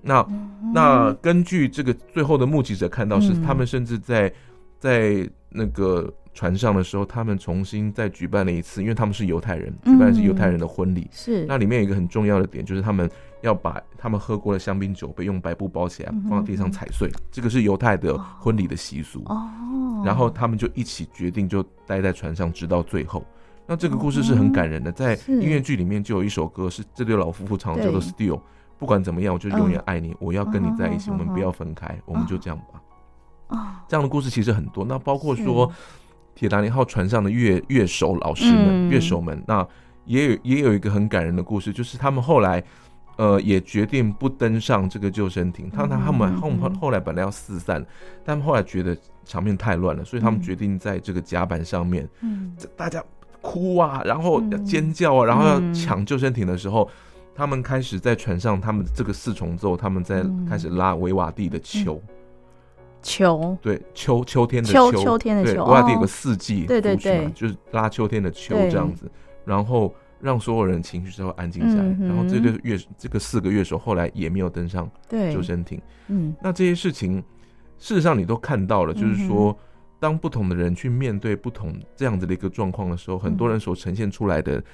[0.00, 0.24] 那
[0.72, 4.32] 那根据这个最后的目击者看到是，他们甚至在
[4.84, 11.08] 在那个船上的时候，他们重新再举办了一次，因为他们是犹太人，举办的是犹太人的婚礼。
[11.10, 13.08] 是那里面有一个很重要的点，就是他们
[13.40, 17.10] 要把他们喝过的香槟酒杯用白布包起来，放到地上踩碎。
[17.32, 19.22] 这个是犹太的婚礼的习俗。
[19.24, 20.02] 哦。
[20.04, 23.24] 然后他们就一起决定，就待在船上直到最后。
[23.66, 28.36] 那这个故事是很感人的，在音乐剧里面就有一首歌是这对老夫妇唱的，叫做《Still》。
[28.76, 32.82] 不管怎么样，我就永远爱你，我要跟你在一起，我们不要分开，我们就这样吧。
[33.88, 34.84] 这样的故事其实很多。
[34.84, 35.70] 那包括说
[36.34, 39.66] 铁达尼号船上的乐乐手老师们、乐手们，那
[40.04, 42.62] 也有也有一个很感人的故事，就是他们后来。
[43.16, 45.70] 呃，也决定不登上这个救生艇。
[45.70, 47.86] 他他他们后后来本来要四散，
[48.24, 53.00] 但后来觉得场面太乱了，所以他们决定在这个甲板上面，嗯，大家
[53.40, 56.90] 哭啊，然后尖叫啊，然后要抢救生艇的时候，
[57.36, 62.02] 他们开始在船上，他们这个四重奏，他们在开始拉维瓦蒂的秋，
[63.04, 65.16] 秋，对，秋秋天的秋，秋。
[65.16, 69.08] 天的秋，维瓦蒂有个四季，对对对，就是拉秋天的秋这样子，
[69.44, 69.94] 然后。
[70.20, 75.78] 让所有人情绪稍微安静下来，嗯，然后这对乐这个四个乐手后来也没有登上救生艇。
[76.08, 77.22] 嗯，那这些事情
[77.76, 79.54] 事实上你都看到了，嗯，就是说，
[80.00, 84.64] 当不同的人去面对不同这样子的一个状况的时候，嗯，很多人所呈现出来的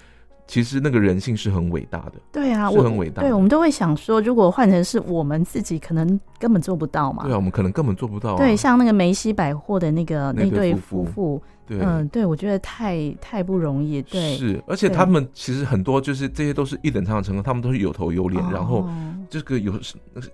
[0.50, 3.28] 其实那个人性是很伟大的，对啊，是很伟大的。
[3.28, 7.22] 对，我们都会想说，如果换成是我们自己，可能根本做不到嘛。
[7.22, 8.36] 对啊，我们可能根本做不到啊。
[8.36, 14.02] 对，像那个梅西百货的那个那对夫妇，对，嗯，对，我觉得太太不容易。
[14.02, 18.88] 对，是，而且他们其实很多就是这些都是一等舱的乘客，他们都是有头有脸，然后
[19.28, 19.72] 这个有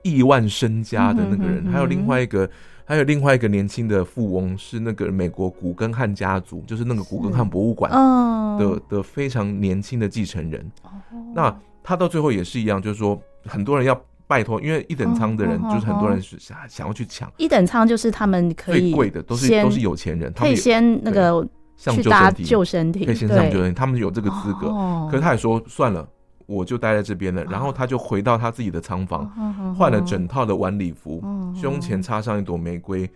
[0.03, 2.49] 亿万身家的那个人，还有另外一个。
[2.89, 10.65] 还有另外一个年轻的富翁，是那个美国古根汉家族，就是那个古根汉博物馆的、哦、的非常年轻的继承人。
[10.85, 10.91] 哦、
[11.35, 17.31] 那他到最后也是一样，就是说很多人要拜托，因为一等舱的人就是很多人是想想要去抢。
[17.37, 24.69] 一等舱就是他们可以最贵的，都是都是有钱人，他们可以先那个去搭救生艇，可以先上救生艇，他们有这个资格。
[24.69, 26.09] 哦、可是他也说算了。
[26.49, 29.29] 我就待在这边了，然后他就回到他自己的仓房，
[29.77, 31.21] 换了整套的晚礼服，
[31.61, 33.11] 胸前插上一朵玫瑰，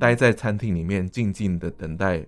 [0.00, 2.26] 待在餐厅里面静静的等待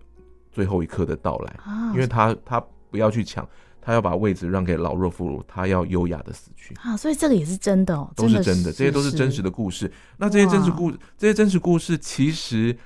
[0.52, 1.56] 最后一刻的到来。
[1.92, 3.44] 因为他他不要去抢，
[3.84, 6.74] 他要把位置让给老弱妇孺，他要优雅的死去。
[6.82, 9.92] 啊，所以这个也是真的哦，都是真的，这些都是真实的故事。
[10.16, 12.76] 那这些真实故这些真实故事其实。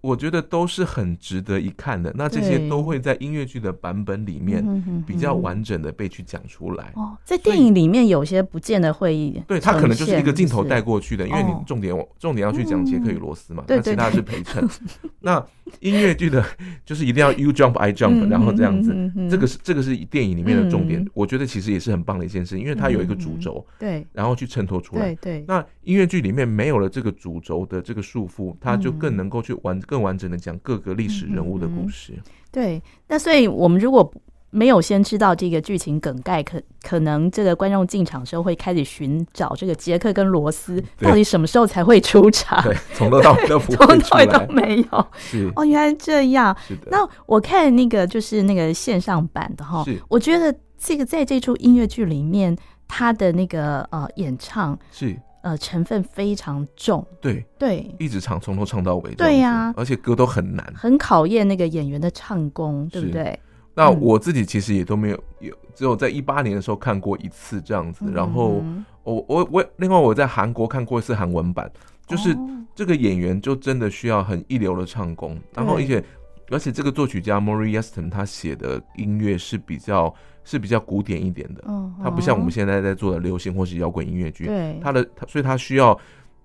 [0.00, 6.92] 我觉得都是很值得一看的，那这些都会在音乐剧的版本里面比较完整的被去讲出来。
[6.94, 14.66] 哦，在电影里面有些不见得会，对，他可能就是一个镜头带过去的，因为你重点重点要去讲杰克与罗斯嘛，那其他是陪衬。
[15.20, 15.44] 那
[15.80, 16.42] 音乐剧的
[16.84, 18.94] 就是一定要 you jump I jump，然后这样子，
[19.30, 21.06] 这个是这个是电影里面的重点。
[21.12, 25.14] 我觉得其实也是很棒的一件事，因为它有一个主轴，对，然后去衬托出来。
[25.16, 29.78] 对，那音乐剧里面没有了这个主轴的这个束缚，它就更能够去完。
[29.90, 32.12] 更完整的讲各个历史人物的故事。
[32.12, 34.08] 嗯嗯、对，那所以我们如果
[34.50, 42.62] 没有先知道这个剧情梗概，可可能这个观众进场的时候会开始寻找这个杰克跟罗斯到底什么时候才会出场？
[42.62, 45.06] 对，从头到尾都不会 从头到尾都没有。
[45.16, 46.56] 是哦，原来这样。
[46.68, 46.86] 是的。
[46.92, 55.16] 那我看那个就是那个线上版的哈，我觉得这个在这出音乐剧里面，他的那个呃演唱是。
[55.42, 63.38] 呃，成分非常重，对对，一直唱，从头唱到尾，对呀，而且歌都很难，很考验那个演员的唱功，对不对？
[63.74, 68.62] 那我自己其实也都没有有，只有在一八年的时候看过一次这样子，然后
[69.02, 71.70] 我我我，另外我在韩国看过一次韩文版，
[72.06, 72.36] 就是
[72.74, 76.04] 这个演员就真的需要很一流的唱功，然后而且
[76.50, 80.14] 而且这个作曲家 Maury Yeston 他写的音乐是比较。
[80.42, 81.62] 是比较古典一点的，
[82.02, 85.96] 他不像我们现在在做的流行或是摇滚音乐剧，对它的，所以他需要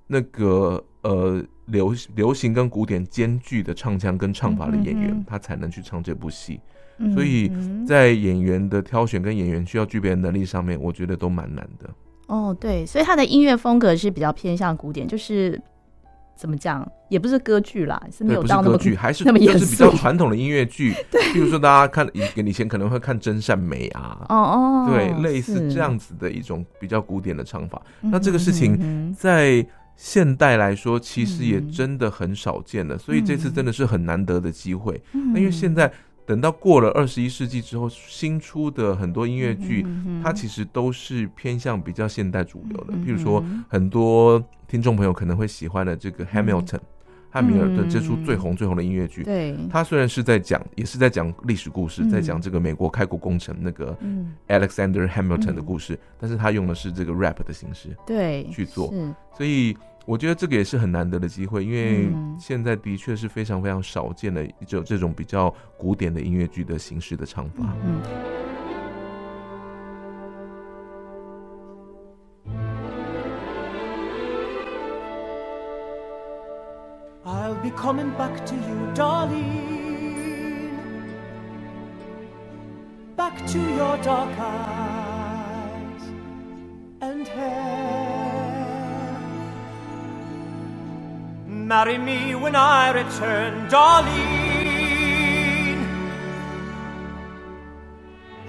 [0.06, 6.60] 那个呃流流行跟古典兼具的唱腔跟唱法的演员，他才能去唱这部戏。
[7.14, 7.50] 所以
[7.88, 11.90] 在演员的挑选跟演员需要具备的能力上面，我觉得都蛮难的。
[12.28, 15.60] 哦，对，所以他的音乐风格是比较偏向古典，就是。
[16.36, 20.94] 怎么讲，也不是歌剧啦，是没有到那么歌剧，还是 就是比较传统的音乐剧。
[21.10, 27.82] 对，比如说大家看以以前可能会看真善美啊，哦哦，对，类似这样子的一种比较古典的唱法。
[28.02, 35.02] 那这个事情在现代来说，其实也真的很少见了，所以这次真的是很难得的机会。
[35.34, 35.92] 那因为现在。
[36.28, 39.86] 等到过了二十一世纪之后，新出的很多音乐剧，
[40.24, 42.96] 它其实都是偏向比较现代主流的。
[42.96, 44.44] 嗯、譬如说，很多
[44.76, 46.66] 听众朋友可能会喜欢的这个《Hamilton》
[47.30, 53.98] 汉密尔顿这出最红最红的音乐剧，对，他虽然是在讲，也是在讲历史故事，嗯、在讲这个美国开国功臣那个
[54.50, 58.94] Alexander Hamilton 的故事，嗯、但是他用的是这个 rap 的形式，对，去做，
[59.38, 59.78] 所以。
[60.08, 62.08] 我觉得这个也是很难得的机会，因为
[62.40, 67.76] 现在的确是非常非常少见的，就这种比较古典的音乐剧的形式的唱法。
[67.84, 68.35] 嗯。
[77.66, 80.70] Be coming back to you, darling,
[83.16, 86.04] back to your dark eyes
[87.02, 88.06] and hair.
[91.48, 94.14] Marry me when I return, darling.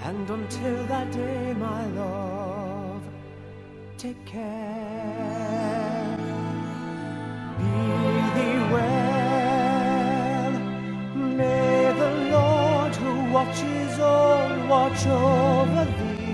[0.03, 3.01] And until that day, my love,
[3.97, 4.76] take care.
[15.09, 16.27] Over thee.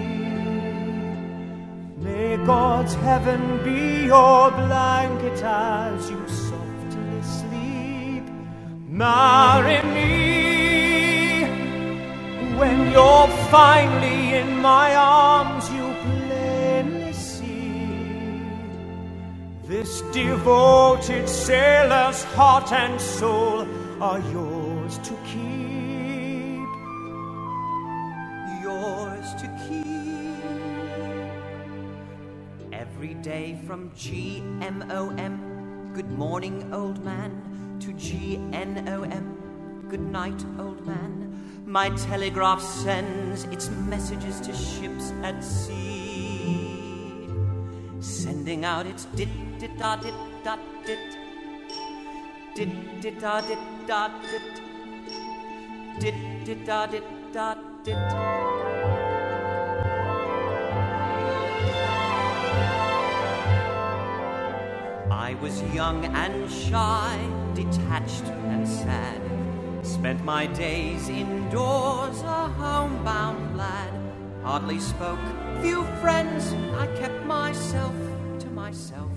[1.97, 8.25] May God's heaven be your blanket as you softly sleep.
[8.87, 11.45] Marry me
[12.57, 15.69] when you're finally in my arms.
[15.71, 18.41] You plainly see
[19.65, 23.67] this devoted sailor's heart and soul
[24.01, 24.52] are yours
[33.73, 35.35] from G-M-O-M,
[35.95, 37.31] good morning, old man,
[37.79, 41.63] to G-N-O-M, good night, old man.
[41.65, 47.27] My telegraph sends its messages to ships at sea,
[47.99, 50.13] sending out its dit dit da dit
[50.43, 50.55] da
[50.85, 51.17] dit
[52.53, 53.57] dit dit da dit
[53.87, 54.61] da dit
[55.99, 57.03] dit dit da dit
[57.33, 58.72] da dit.
[65.33, 67.17] I was young and shy,
[67.55, 69.19] detached and sad.
[69.81, 73.91] Spent my days indoors, a homebound lad.
[74.43, 75.17] Hardly spoke,
[75.63, 77.95] few friends, I kept myself
[78.41, 79.09] to myself,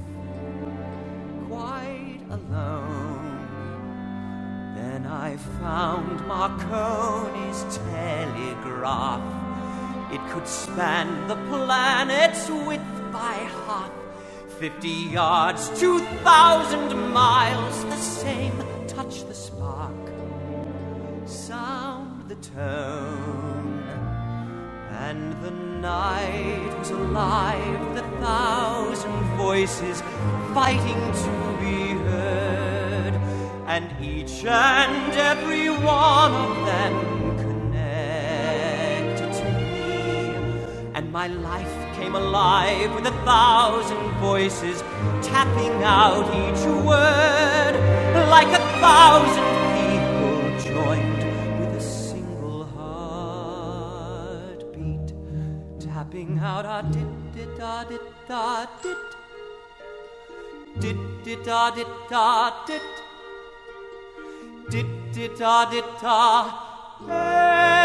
[1.48, 3.36] quite alone.
[4.74, 9.20] Then I found Marconi's telegraph.
[10.10, 13.34] It could span the planet's width by
[13.66, 13.95] half.
[14.58, 18.54] Fifty yards, two thousand miles, the same.
[18.88, 19.92] Touch the spark,
[21.26, 23.84] sound the tone,
[24.92, 27.94] and the night was alive.
[27.94, 30.02] The thousand voices
[30.54, 33.14] fighting to be heard,
[33.66, 36.94] and each and every one of them
[37.36, 44.82] connected to me, and my life came alive with a thousand voices
[45.20, 47.74] tapping out each word
[48.30, 50.38] like a thousand people
[50.70, 51.22] joined
[51.58, 53.98] with a single heartbeat
[55.80, 58.96] tapping out our dit dit da dit da dit.
[60.78, 62.82] Dit dit da dit da dit.
[64.68, 67.75] Dit dit da dit da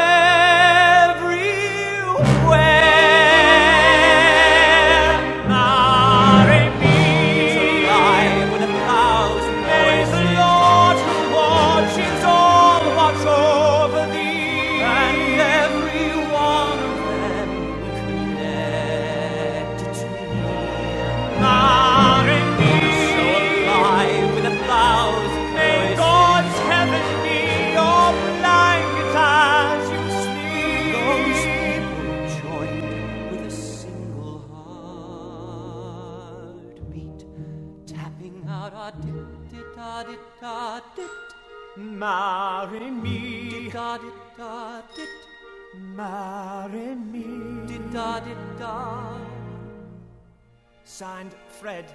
[50.92, 51.86] Signed, Fred.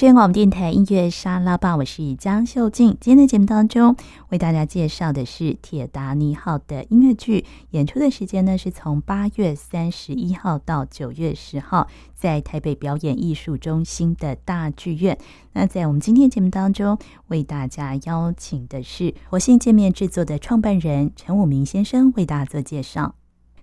[0.00, 2.96] 汉声广播电台音乐沙拉吧，我是江秀静。
[3.02, 3.94] 今天的节目当中，
[4.30, 15.18] 为大家介绍的是《铁达尼号》的音乐剧，演出的时间呢是从八月三十一号到九月十号，在台北表演艺术中心的大剧院。
[15.52, 16.96] 那在我们今天节目当中，
[17.28, 23.16] 为大家邀请的是活性见面制作的创办人陈武明先生，为大家做介绍。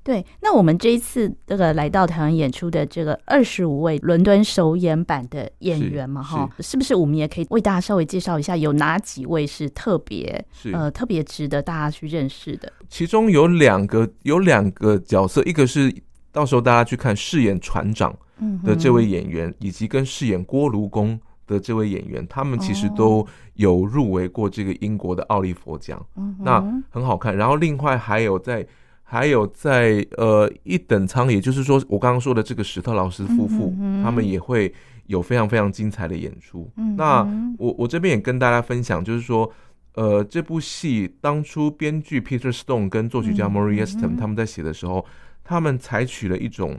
[0.07, 12.71] 对，那我们这一次这个来到台湾演出的这个二十五位伦敦首演版的演员嘛，哈，是不是我们也可以为大家稍微介绍一下，有哪几位是特别是呃特别值得大家去认识的？
[12.87, 15.93] 其中有两个有两个角色，一个是
[16.31, 18.17] 到时候大家去看饰演船长
[18.63, 26.01] 的这位演员，以及跟饰演锅炉工的这位演员，他们其实都有入围过这个英国的奥利佛奖，
[26.39, 27.35] 那很好看。
[27.35, 28.65] 然后另外还有在。
[29.09, 34.73] 还有在呃一等舱，也就是说我刚刚说的这个史特劳斯夫妇，嗯、他们也会
[35.05, 36.69] 有非常非常精彩的演出。
[36.75, 37.25] 嗯、那
[37.57, 39.49] 我我这边也跟大家分享，就是说
[39.93, 45.05] 呃这部戏当初编剧 Peter Stone 跟作曲家 Maury Yeston 他们在写的时候，
[45.41, 46.77] 他们采取了一种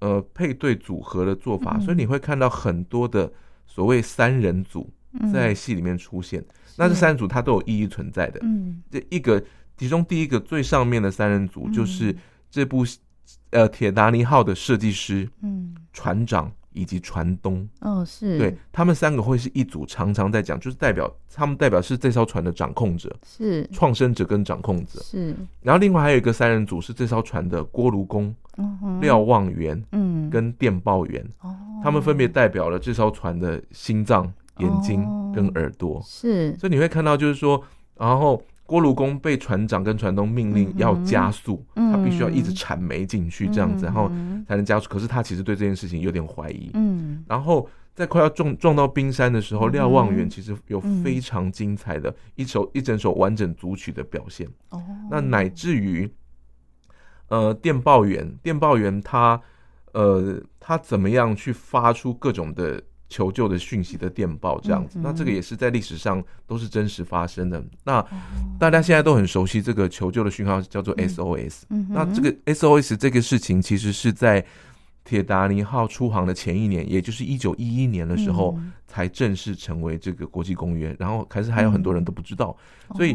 [0.00, 3.32] 呃配对组合的做法，嗯、所以你会看到很多的
[3.66, 4.92] 所谓三人组
[5.32, 6.40] 在戏里面出现。
[6.40, 8.38] 嗯、那这三人组它都有意义存在的。
[8.42, 9.42] 嗯，这一个。
[9.80, 12.14] 其中第一个最上面的三人组就是
[12.50, 12.84] 这部
[13.48, 17.66] 呃铁达尼号的设计师、嗯，船长以及船东。
[17.80, 25.00] 哦，是，对他们三个会是一组，常常在讲，就是代表他们代表是这艘船的掌控者，是创生者跟掌控者。
[25.00, 28.34] 是，然后另外还有一个三人组是这艘船的锅炉工、
[29.00, 31.26] 瞭望员，嗯，跟电报员。
[31.40, 36.00] 哦，他们分别代表了这艘船的心脏、眼睛跟耳朵。
[36.00, 37.64] 哦、是，所以你会看到，就是说，
[37.96, 44.08] 然后锅炉工被船长跟船东命令要加速，嗯、他必须要一直铲煤进去这样子，嗯、然后
[44.46, 44.88] 才能加速。
[44.88, 46.70] 可是他其实对这件事情有点怀疑。
[46.74, 54.46] 嗯，然后在快要撞撞到冰山的时候，瞭、嗯、望远其实有非常精彩的一首、嗯、一整首完整组曲的表现。
[54.68, 56.08] 哦，那乃至于。
[57.28, 59.40] 呃，电报员，电报员他，
[59.92, 64.98] 呃，他怎么样去发出各种的求救的讯息的电报这样子？
[64.98, 67.62] 嗯嗯、那这个也是在历史上都是真实发生的。
[67.84, 68.02] 那
[68.58, 71.64] 大家现在都很熟悉这个求救的讯号叫做 SOS。
[71.68, 74.42] 嗯，那这个 SOS 这个事情其实是在
[75.04, 80.96] 铁达尼号出航的前一年，也就是一九一一年的时候才正式成为这个国际公约。
[80.98, 82.56] 然后还是还有很多人都不知道，
[82.88, 83.14] 嗯、所以，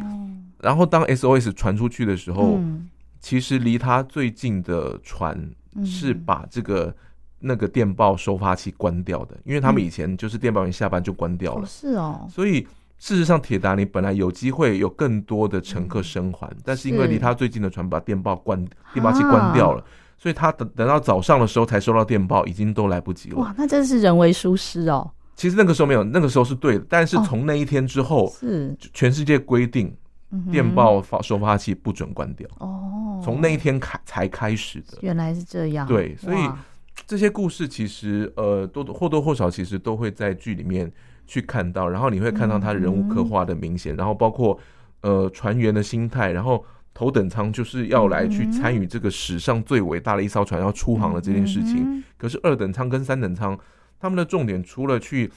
[0.59, 2.57] 然后当 SOS 传出去的时候。
[2.57, 2.89] 嗯
[3.21, 5.35] 其实离他最近的船
[5.83, 6.95] 是把这个
[7.45, 11.65] 那个电报收发器关掉的，因为他们以前就是电报员下班就关掉了。
[11.67, 12.27] 是哦。
[12.29, 12.67] 所以
[12.97, 19.83] 事实上，铁达尼本来有机会有更多的乘客生还，但是因为离他最近的船把电报关电报器关掉了，
[20.17, 23.37] 所以他等等到早上的时候才收到电报，已经都来不及了。
[23.37, 25.09] 哇，那真是人为疏失哦。
[25.35, 29.95] 其实那个时候没有，那个时候是对的，但是从那一天之后，是全世界规定。
[30.51, 34.97] 电报发收发器不准关掉哦，从那一天开才开始的。
[34.99, 35.87] 原来是这样。
[35.87, 36.37] 对，所以
[37.07, 40.91] 这些故事其实呃多或多或少其实都会在剧里面
[41.27, 44.59] 去看到，然后你会看到他人物刻画的明显，然后包括
[45.01, 53.57] 呃船员的心态，然后头等舱就是要来去参与这个史上最伟大的一艘船要出航的这件事情，可是二等舱跟三等舱
[53.99, 55.31] 他们的重点除了去。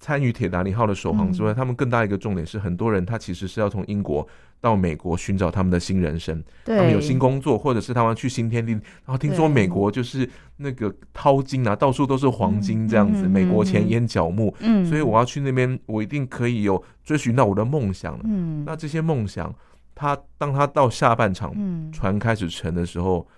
[0.00, 4.26] 参与铁达尼号的首航之外，嗯、他们更大一个重点是，很多人他其实是要从英国
[4.58, 8.72] 到美国寻找他们的新人生，他们有新工作，或者是他们去新天地。
[8.72, 14.54] 然后听说美国就是那个淘金啊，到处都是黄金这样子，嗯、美国钱淹脚目。
[14.60, 18.18] 嗯，所以我要去那边，我一定可以有追寻到我的梦想。
[18.24, 19.54] 嗯，那这些梦想，
[19.94, 21.54] 他当他到下半场，
[21.92, 23.28] 船开始沉的时候，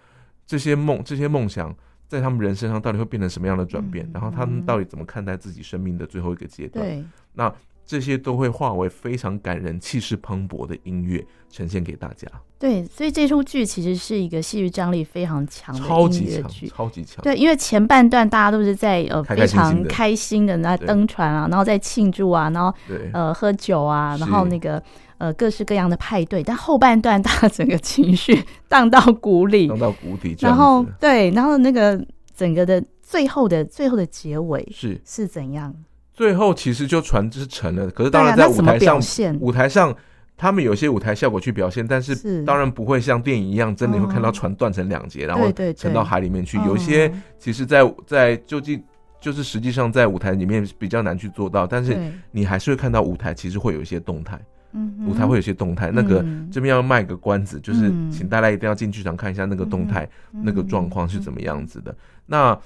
[0.47, 1.75] 这些梦，这些梦想。
[2.09, 4.07] 在他们人身上到底会变成什么样的转变？
[4.07, 7.05] 嗯、然后他们到底怎么看待自己生命的最后一个阶段？
[7.33, 7.53] 那
[7.85, 12.27] 这些都会化为非常感人、气势磅礴的音乐呈现给大家。
[12.59, 17.23] 对，所以这出剧其实是一个戏剧张力非常强的音乐剧，超级强，超级强。
[17.23, 22.73] 对，因为前半段大家都是在呃非常开心的那登船啊，然后在庆祝啊，然后
[23.13, 24.83] 呃喝酒啊，然后那个。
[25.19, 30.35] 呃，各式各样的派对，但后半段大家整个情绪荡到谷底，荡到谷底。
[30.41, 32.05] 然后对，然后那个
[32.35, 35.73] 整个的最后的最后的结尾是是怎样？
[36.13, 39.95] 最后其实就船只沉了，可是当然在舞台上，啊、舞台上
[40.37, 46.59] 他们有些舞台效果去表现，但是当然不会像电影一样，真的会看到船断成两截，嗯、然后沉到海里面去。
[46.59, 48.83] 对对对，有些其实在，在在究竟
[49.21, 51.97] 就是实际上在舞台里面比较难去做到，但是
[52.31, 54.41] 你还是会看到舞台其实会有一些动态。
[54.75, 61.93] 嗯，舞台会有些动态，嗯、那个这边要卖个关子，嗯、就是请大家一定要进剧场看一下那个动态，嗯、那个状况是怎么样子的。
[61.93, 61.97] 嗯、
[62.27, 62.59] 那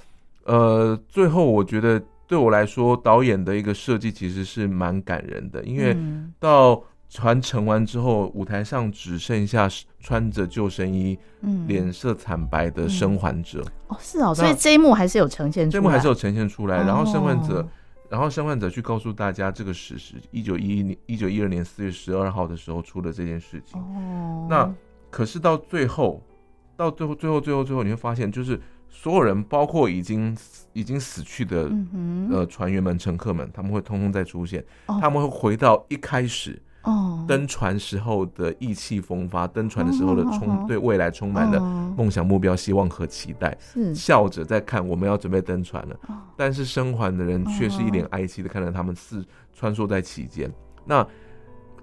[0.45, 5.97] 呃，最后我觉得对我来说，导演的一个设计其实是蛮感人的，因为
[6.39, 9.69] 到船沉完之后，舞台上只剩下
[10.01, 13.65] 穿着救生衣、嗯、脸色惨白的生还者。
[13.89, 17.67] 哦，是哦，所以这一幕还是有呈现出来，这一幕还是有呈现出来，然后生还者。
[18.09, 23.81] 然后，生还者去告诉大家这个事实：一九一一年、一九一二年四月十二号的时候出了这件事情。
[23.81, 24.47] 哦。
[24.49, 24.73] 那
[25.11, 26.23] 可是到最后，
[26.77, 28.61] 到最后、最后、最后、最后，你会发现，就是
[28.99, 30.37] 所有人，包括已经
[30.73, 36.61] 已经死去的、嗯、呃船员们、乘客们，他们会通通再出现，哦、他们会回到一开始。
[36.83, 41.61] 哦，登船时候的意气风发，登船的时候的充对未来充满了
[41.97, 45.97] 梦想、目标、希望和期待，是笑着在看我们要准备登船了。
[46.37, 50.51] 但是生还的人却是一脸哀戚的看着他们四穿梭在其间。
[50.85, 51.07] 那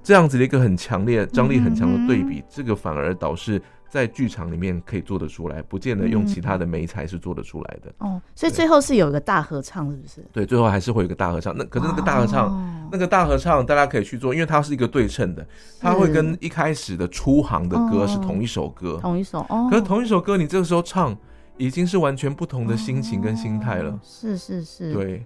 [0.02, 3.62] 这样子的一个很强烈、张力很强的对比，这个反而导致。
[3.94, 7.94] 在剧场里面可以做得出来，不见得用其他的媒材是做得出来的。
[8.00, 10.26] 哦，所以最后是有一个大合唱，是不是？
[10.34, 11.56] 对，最后还是会有一个大合唱。
[11.56, 15.48] 那可是那个大合唱，哦、那个大合唱大家可以去做，因为它是一个对称的，
[15.80, 19.46] 它会跟一开始的出行的歌是同一首歌，同一首。
[19.48, 21.16] 哦，可是同一首歌，你这个时候唱，
[21.58, 23.92] 已经是完全不同的心情跟心态了。
[23.92, 25.24] 哦、是是是，对，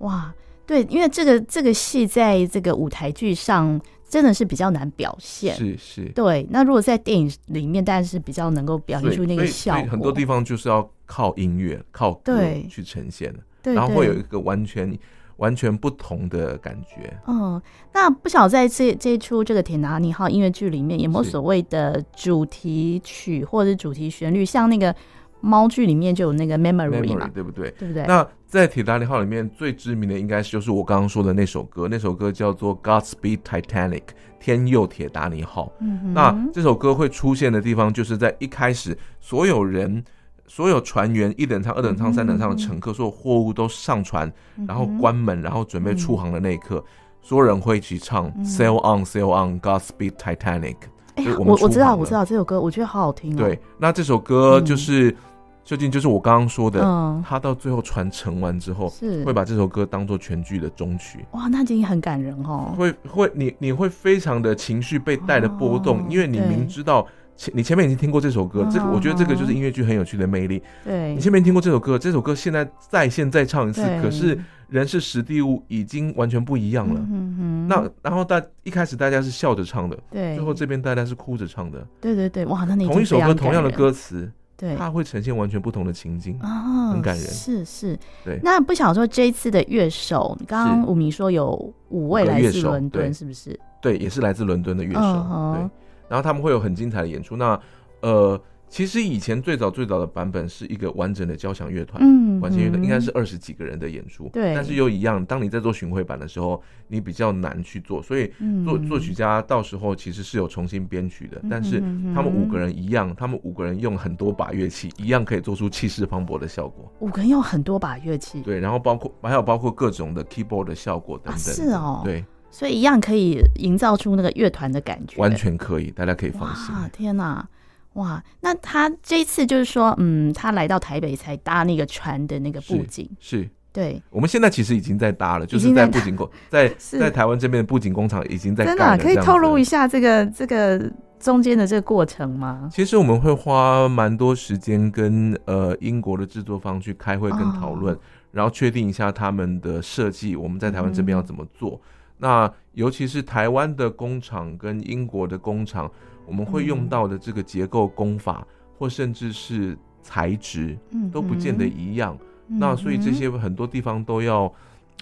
[0.00, 0.30] 哇，
[0.66, 3.80] 对，因为这个这个戏在这个舞台剧上。
[4.10, 6.44] 真的是比较难表现，是是，对。
[6.50, 9.88] 那如果在电影里面，但是比较能够表现出那个效果。
[9.88, 12.36] 很多地方就是要靠音乐、靠歌
[12.68, 13.32] 去呈现
[13.62, 14.98] 的，然后会有一个完全
[15.36, 17.16] 完全不同的感觉。
[17.26, 17.62] 嗯，
[17.94, 24.94] 那不晓得在这这一出这个《铁达尼号》音乐剧里面，有没有所谓的主题曲或者是主题旋律，像那个
[25.40, 27.70] 猫剧里面就有那个 memory 嘛，对不对？
[27.78, 28.04] 对不对？
[28.06, 34.00] 那在《铁达尼号》里面最知名的应该是就是我刚刚说的那首歌，那首歌叫做《Godspeed Titanic》，
[34.40, 35.72] 天佑铁达尼号。
[35.78, 40.04] 嗯，那这首歌会出现的地方，就是在一开始，所有人、
[40.48, 44.30] 所有船员、一等舱、二等舱、三等舱的乘客，所有货物都上船，
[44.66, 46.84] 然后关门，然后准备出航的那一刻，
[47.22, 50.74] 所有人会一起唱 “Sail on, Sail on, Godspeed Titanic”。
[51.14, 53.36] 哎，我我知道，我知道这首歌，我觉得好好听。
[53.36, 55.16] 对，那这首歌就是。
[55.64, 61.24] 究竟就是我刚刚说的，嗯，他到最后传承完之后，是会把这首歌当做全剧的终曲。
[61.32, 62.74] 哇，那已经很感人哦。
[62.76, 67.06] 会会，你你会非常的情绪被带的波动，哦，因为你明知道
[67.36, 70.60] 前你前面已经听过这首歌，哦，这个我觉得这个就是音乐剧很有趣的魅力。
[70.84, 74.36] 对，你前面听过这首歌，这首歌现在再现再唱一次，可是
[74.68, 77.00] 人是实地物已经完全不一样了。
[77.08, 81.86] 嗯哼，那然后大一开始大家是笑着唱的，对，最后这边大家是哭着唱的。
[82.00, 84.30] 对对对，哇，那你同一首歌同样的歌词。
[84.60, 87.26] 对，它会呈现完全不同的情境，哦，很感人。
[87.26, 88.38] 是是，对。
[88.42, 93.58] 那不想说这一次的乐手，刚刚武明说有五位来自伦敦，是不是？
[93.80, 95.00] 对，也是来自伦敦的乐手。
[95.00, 95.70] 嗯，对，
[96.08, 97.36] 然后他们会有很精彩的演出。
[97.36, 97.58] 那
[98.02, 98.38] 呃。
[98.70, 104.54] 其实以前最早最早的版本是一个完整的交响乐团，嗯，完整乐团应该是二十几个人的演出，对。
[104.54, 108.32] 但是又一样，当你在做巡回版的时候，你比较难去做，所以
[108.64, 111.42] 作作曲家到时候其实是有重新编曲的。
[111.50, 111.80] 但是
[112.14, 116.90] 他们五个人一样，他们五个人用很多把乐器，一样可以做出气势磅礴的效果。
[117.00, 121.38] 五个人用很多把乐器，对，然后包括还有包括各种的 keyboard 的效果等等。
[121.38, 126.72] 是哦，对，所以一样可以营造出那个乐团的感觉，完全可以，大家可以放心。
[126.72, 127.48] 啊，天哪！
[127.94, 134.00] 哇，那他这一次就是说，嗯，他来到台北才搭那个船的那个布景，是，是对。
[134.10, 138.70] 我们现在其实已经在搭了，就是在布景工，在 在，在台湾这边的布景工厂已经在了。
[138.70, 142.68] 真的、啊、可以透露一下这个这个中间的这个过程吗？
[142.72, 147.98] 其实我们会花蛮多时间跟呃英国的制作方去开会跟讨论，哦、
[148.30, 151.72] 然后确定一下他们的设计，我们在台湾这边要怎么做。
[151.72, 151.80] 嗯、
[152.20, 155.90] 那尤其是台湾的工厂跟英国的工厂。
[156.26, 158.46] 我们会用到的这个结构工法，
[158.78, 160.78] 或甚至是材质，
[161.10, 162.16] 都不见得一样。
[162.46, 164.52] 那所以这些很多地方都要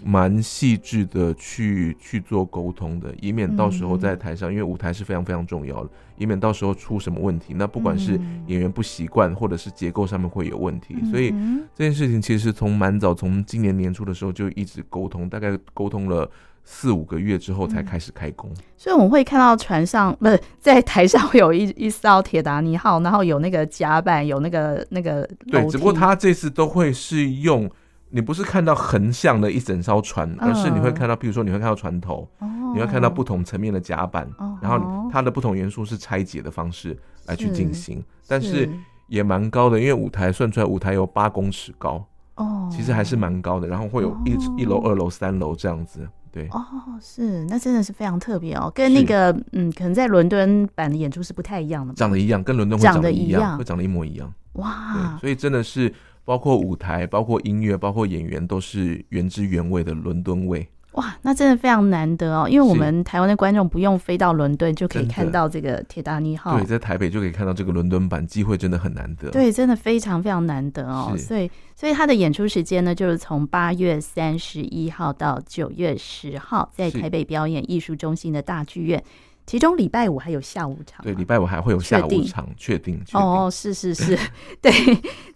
[0.03, 7.53] 蛮细致的去去做沟通的，以免到时候在台上，因为舞台是非常非常重要的，以免到时候出什么问题。
[7.53, 8.12] 那不管是
[8.47, 10.95] 演员不习惯，或者是结构上面会有问题。
[11.11, 11.29] 所以
[11.75, 16.31] 这件事情其实从蛮早，从今年年初的时候就一直沟通，大概沟通了。
[16.71, 27.69] 四五个月之后才开始开工，嗯，所以我们会看到船上 不是在台上会有一 一艘铁达尼号，然后有那个甲板，有那个那个对，只不过他这次都会是用
[28.11, 38.69] 你不是看到横向的一整艘船，而是你会看到，譬如说你会看到船头，嗯，你会看到不同层面的甲板，哦，然后它的不同元素是拆解的方式来去进行，是但是
[39.09, 42.05] 也蛮高的，因为舞台算出来舞台有八公尺高
[42.35, 46.07] 哦，其实还是蛮高的，然后会有一，哦，一楼、二楼、三楼这样子。
[46.39, 46.64] 对哦，
[47.01, 54.32] 是，那真的是非常特别哦，跟那个嗯，可能在伦敦版的演出是不太一样的，长得一样，跟伦敦会长得一样，会长得一模一样。
[54.53, 55.93] 哇，所以真的是
[56.24, 60.68] 包括舞台、包括音乐、包括演员，都是原汁原味的伦敦味。
[60.93, 69.30] 哇，那真的非常难得哦，因为我们台湾的观众不用飞到伦敦就可以看到这个铁达尼号，对，在台北就可以看到这个伦敦版，机会真的很难得。
[69.30, 79.03] 对，真的非常非常难得哦，所以所以他的演出时间呢，就是从八月三十一号到九月十号，在台北表演艺术中心的大剧院。
[79.49, 84.18] 其中礼拜五还有下午场，对，礼拜五还会有下午场，确定，确定哦，是是是，
[84.61, 84.70] 对。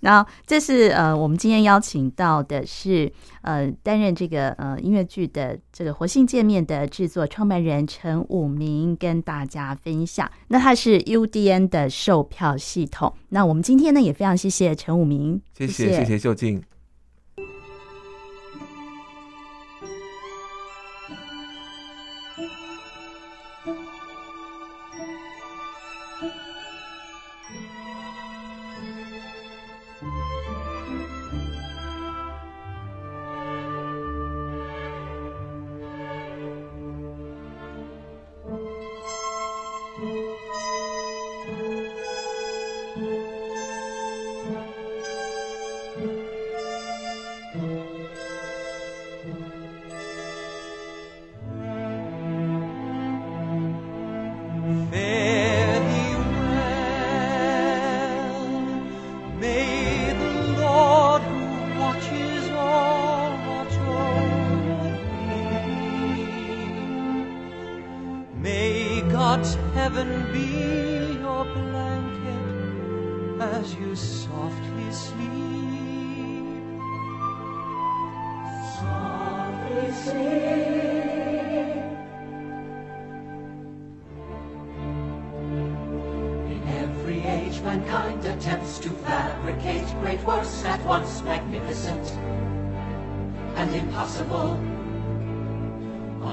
[0.01, 3.11] 然后这是呃，我们今天邀请到的是
[3.41, 10.31] 呃，担任这个呃音乐剧的这个活性界面的制作创办人陈武明，跟大家分享。
[10.49, 13.15] 那他是 UDN 的售票系统。
[13.31, 16.63] 那我们今天呢也非常谢谢陈武明，谢谢谢谢秀静。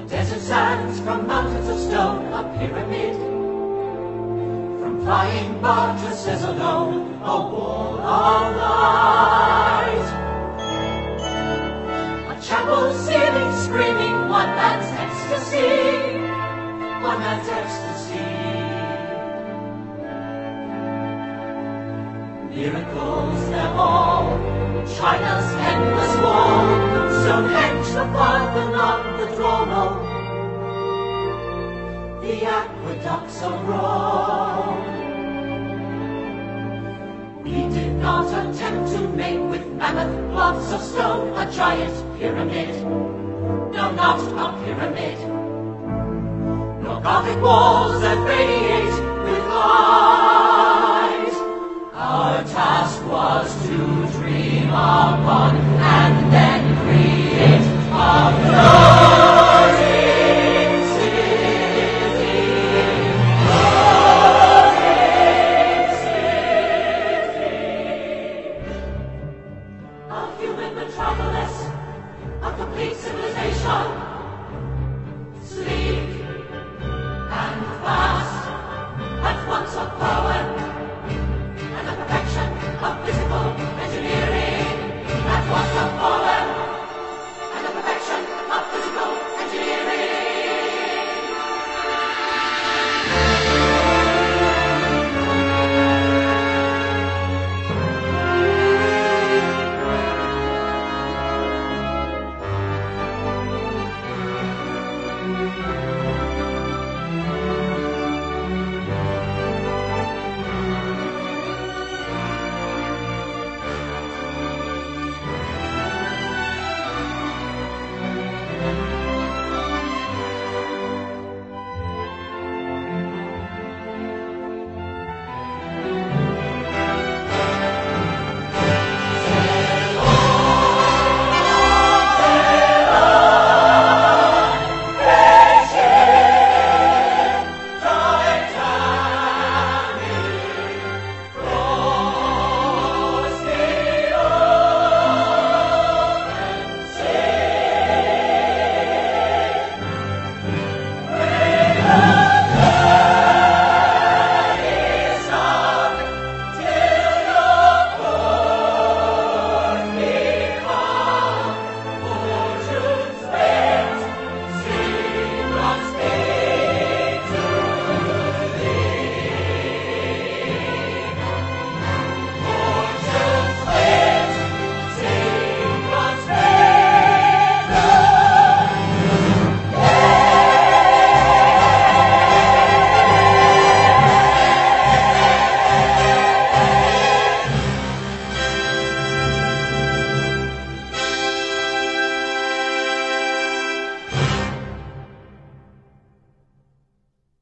[0.10, 3.16] Desert sands, from mountains of stone, a pyramid.
[4.82, 10.10] From flying buttresses alone, a wall of light.
[12.32, 16.18] A chapel ceiling screaming one man's ecstasy,
[17.04, 17.90] one man's ecstasy.
[22.56, 24.26] Miracles they're all,
[24.98, 26.66] China's endless wall,
[27.22, 29.09] Stonehenge the Parthenon, the
[29.40, 29.46] The
[32.44, 34.84] aqueducts of Rome.
[37.44, 42.84] We did not attempt to make with mammoth blocks of stone a giant pyramid.
[42.84, 45.18] No, not a pyramid.
[46.84, 51.34] Nor Gothic walls that radiate with light.
[51.94, 53.78] Our task was to
[54.18, 57.64] dream upon and then create
[57.94, 59.09] a floating
[79.80, 80.19] upon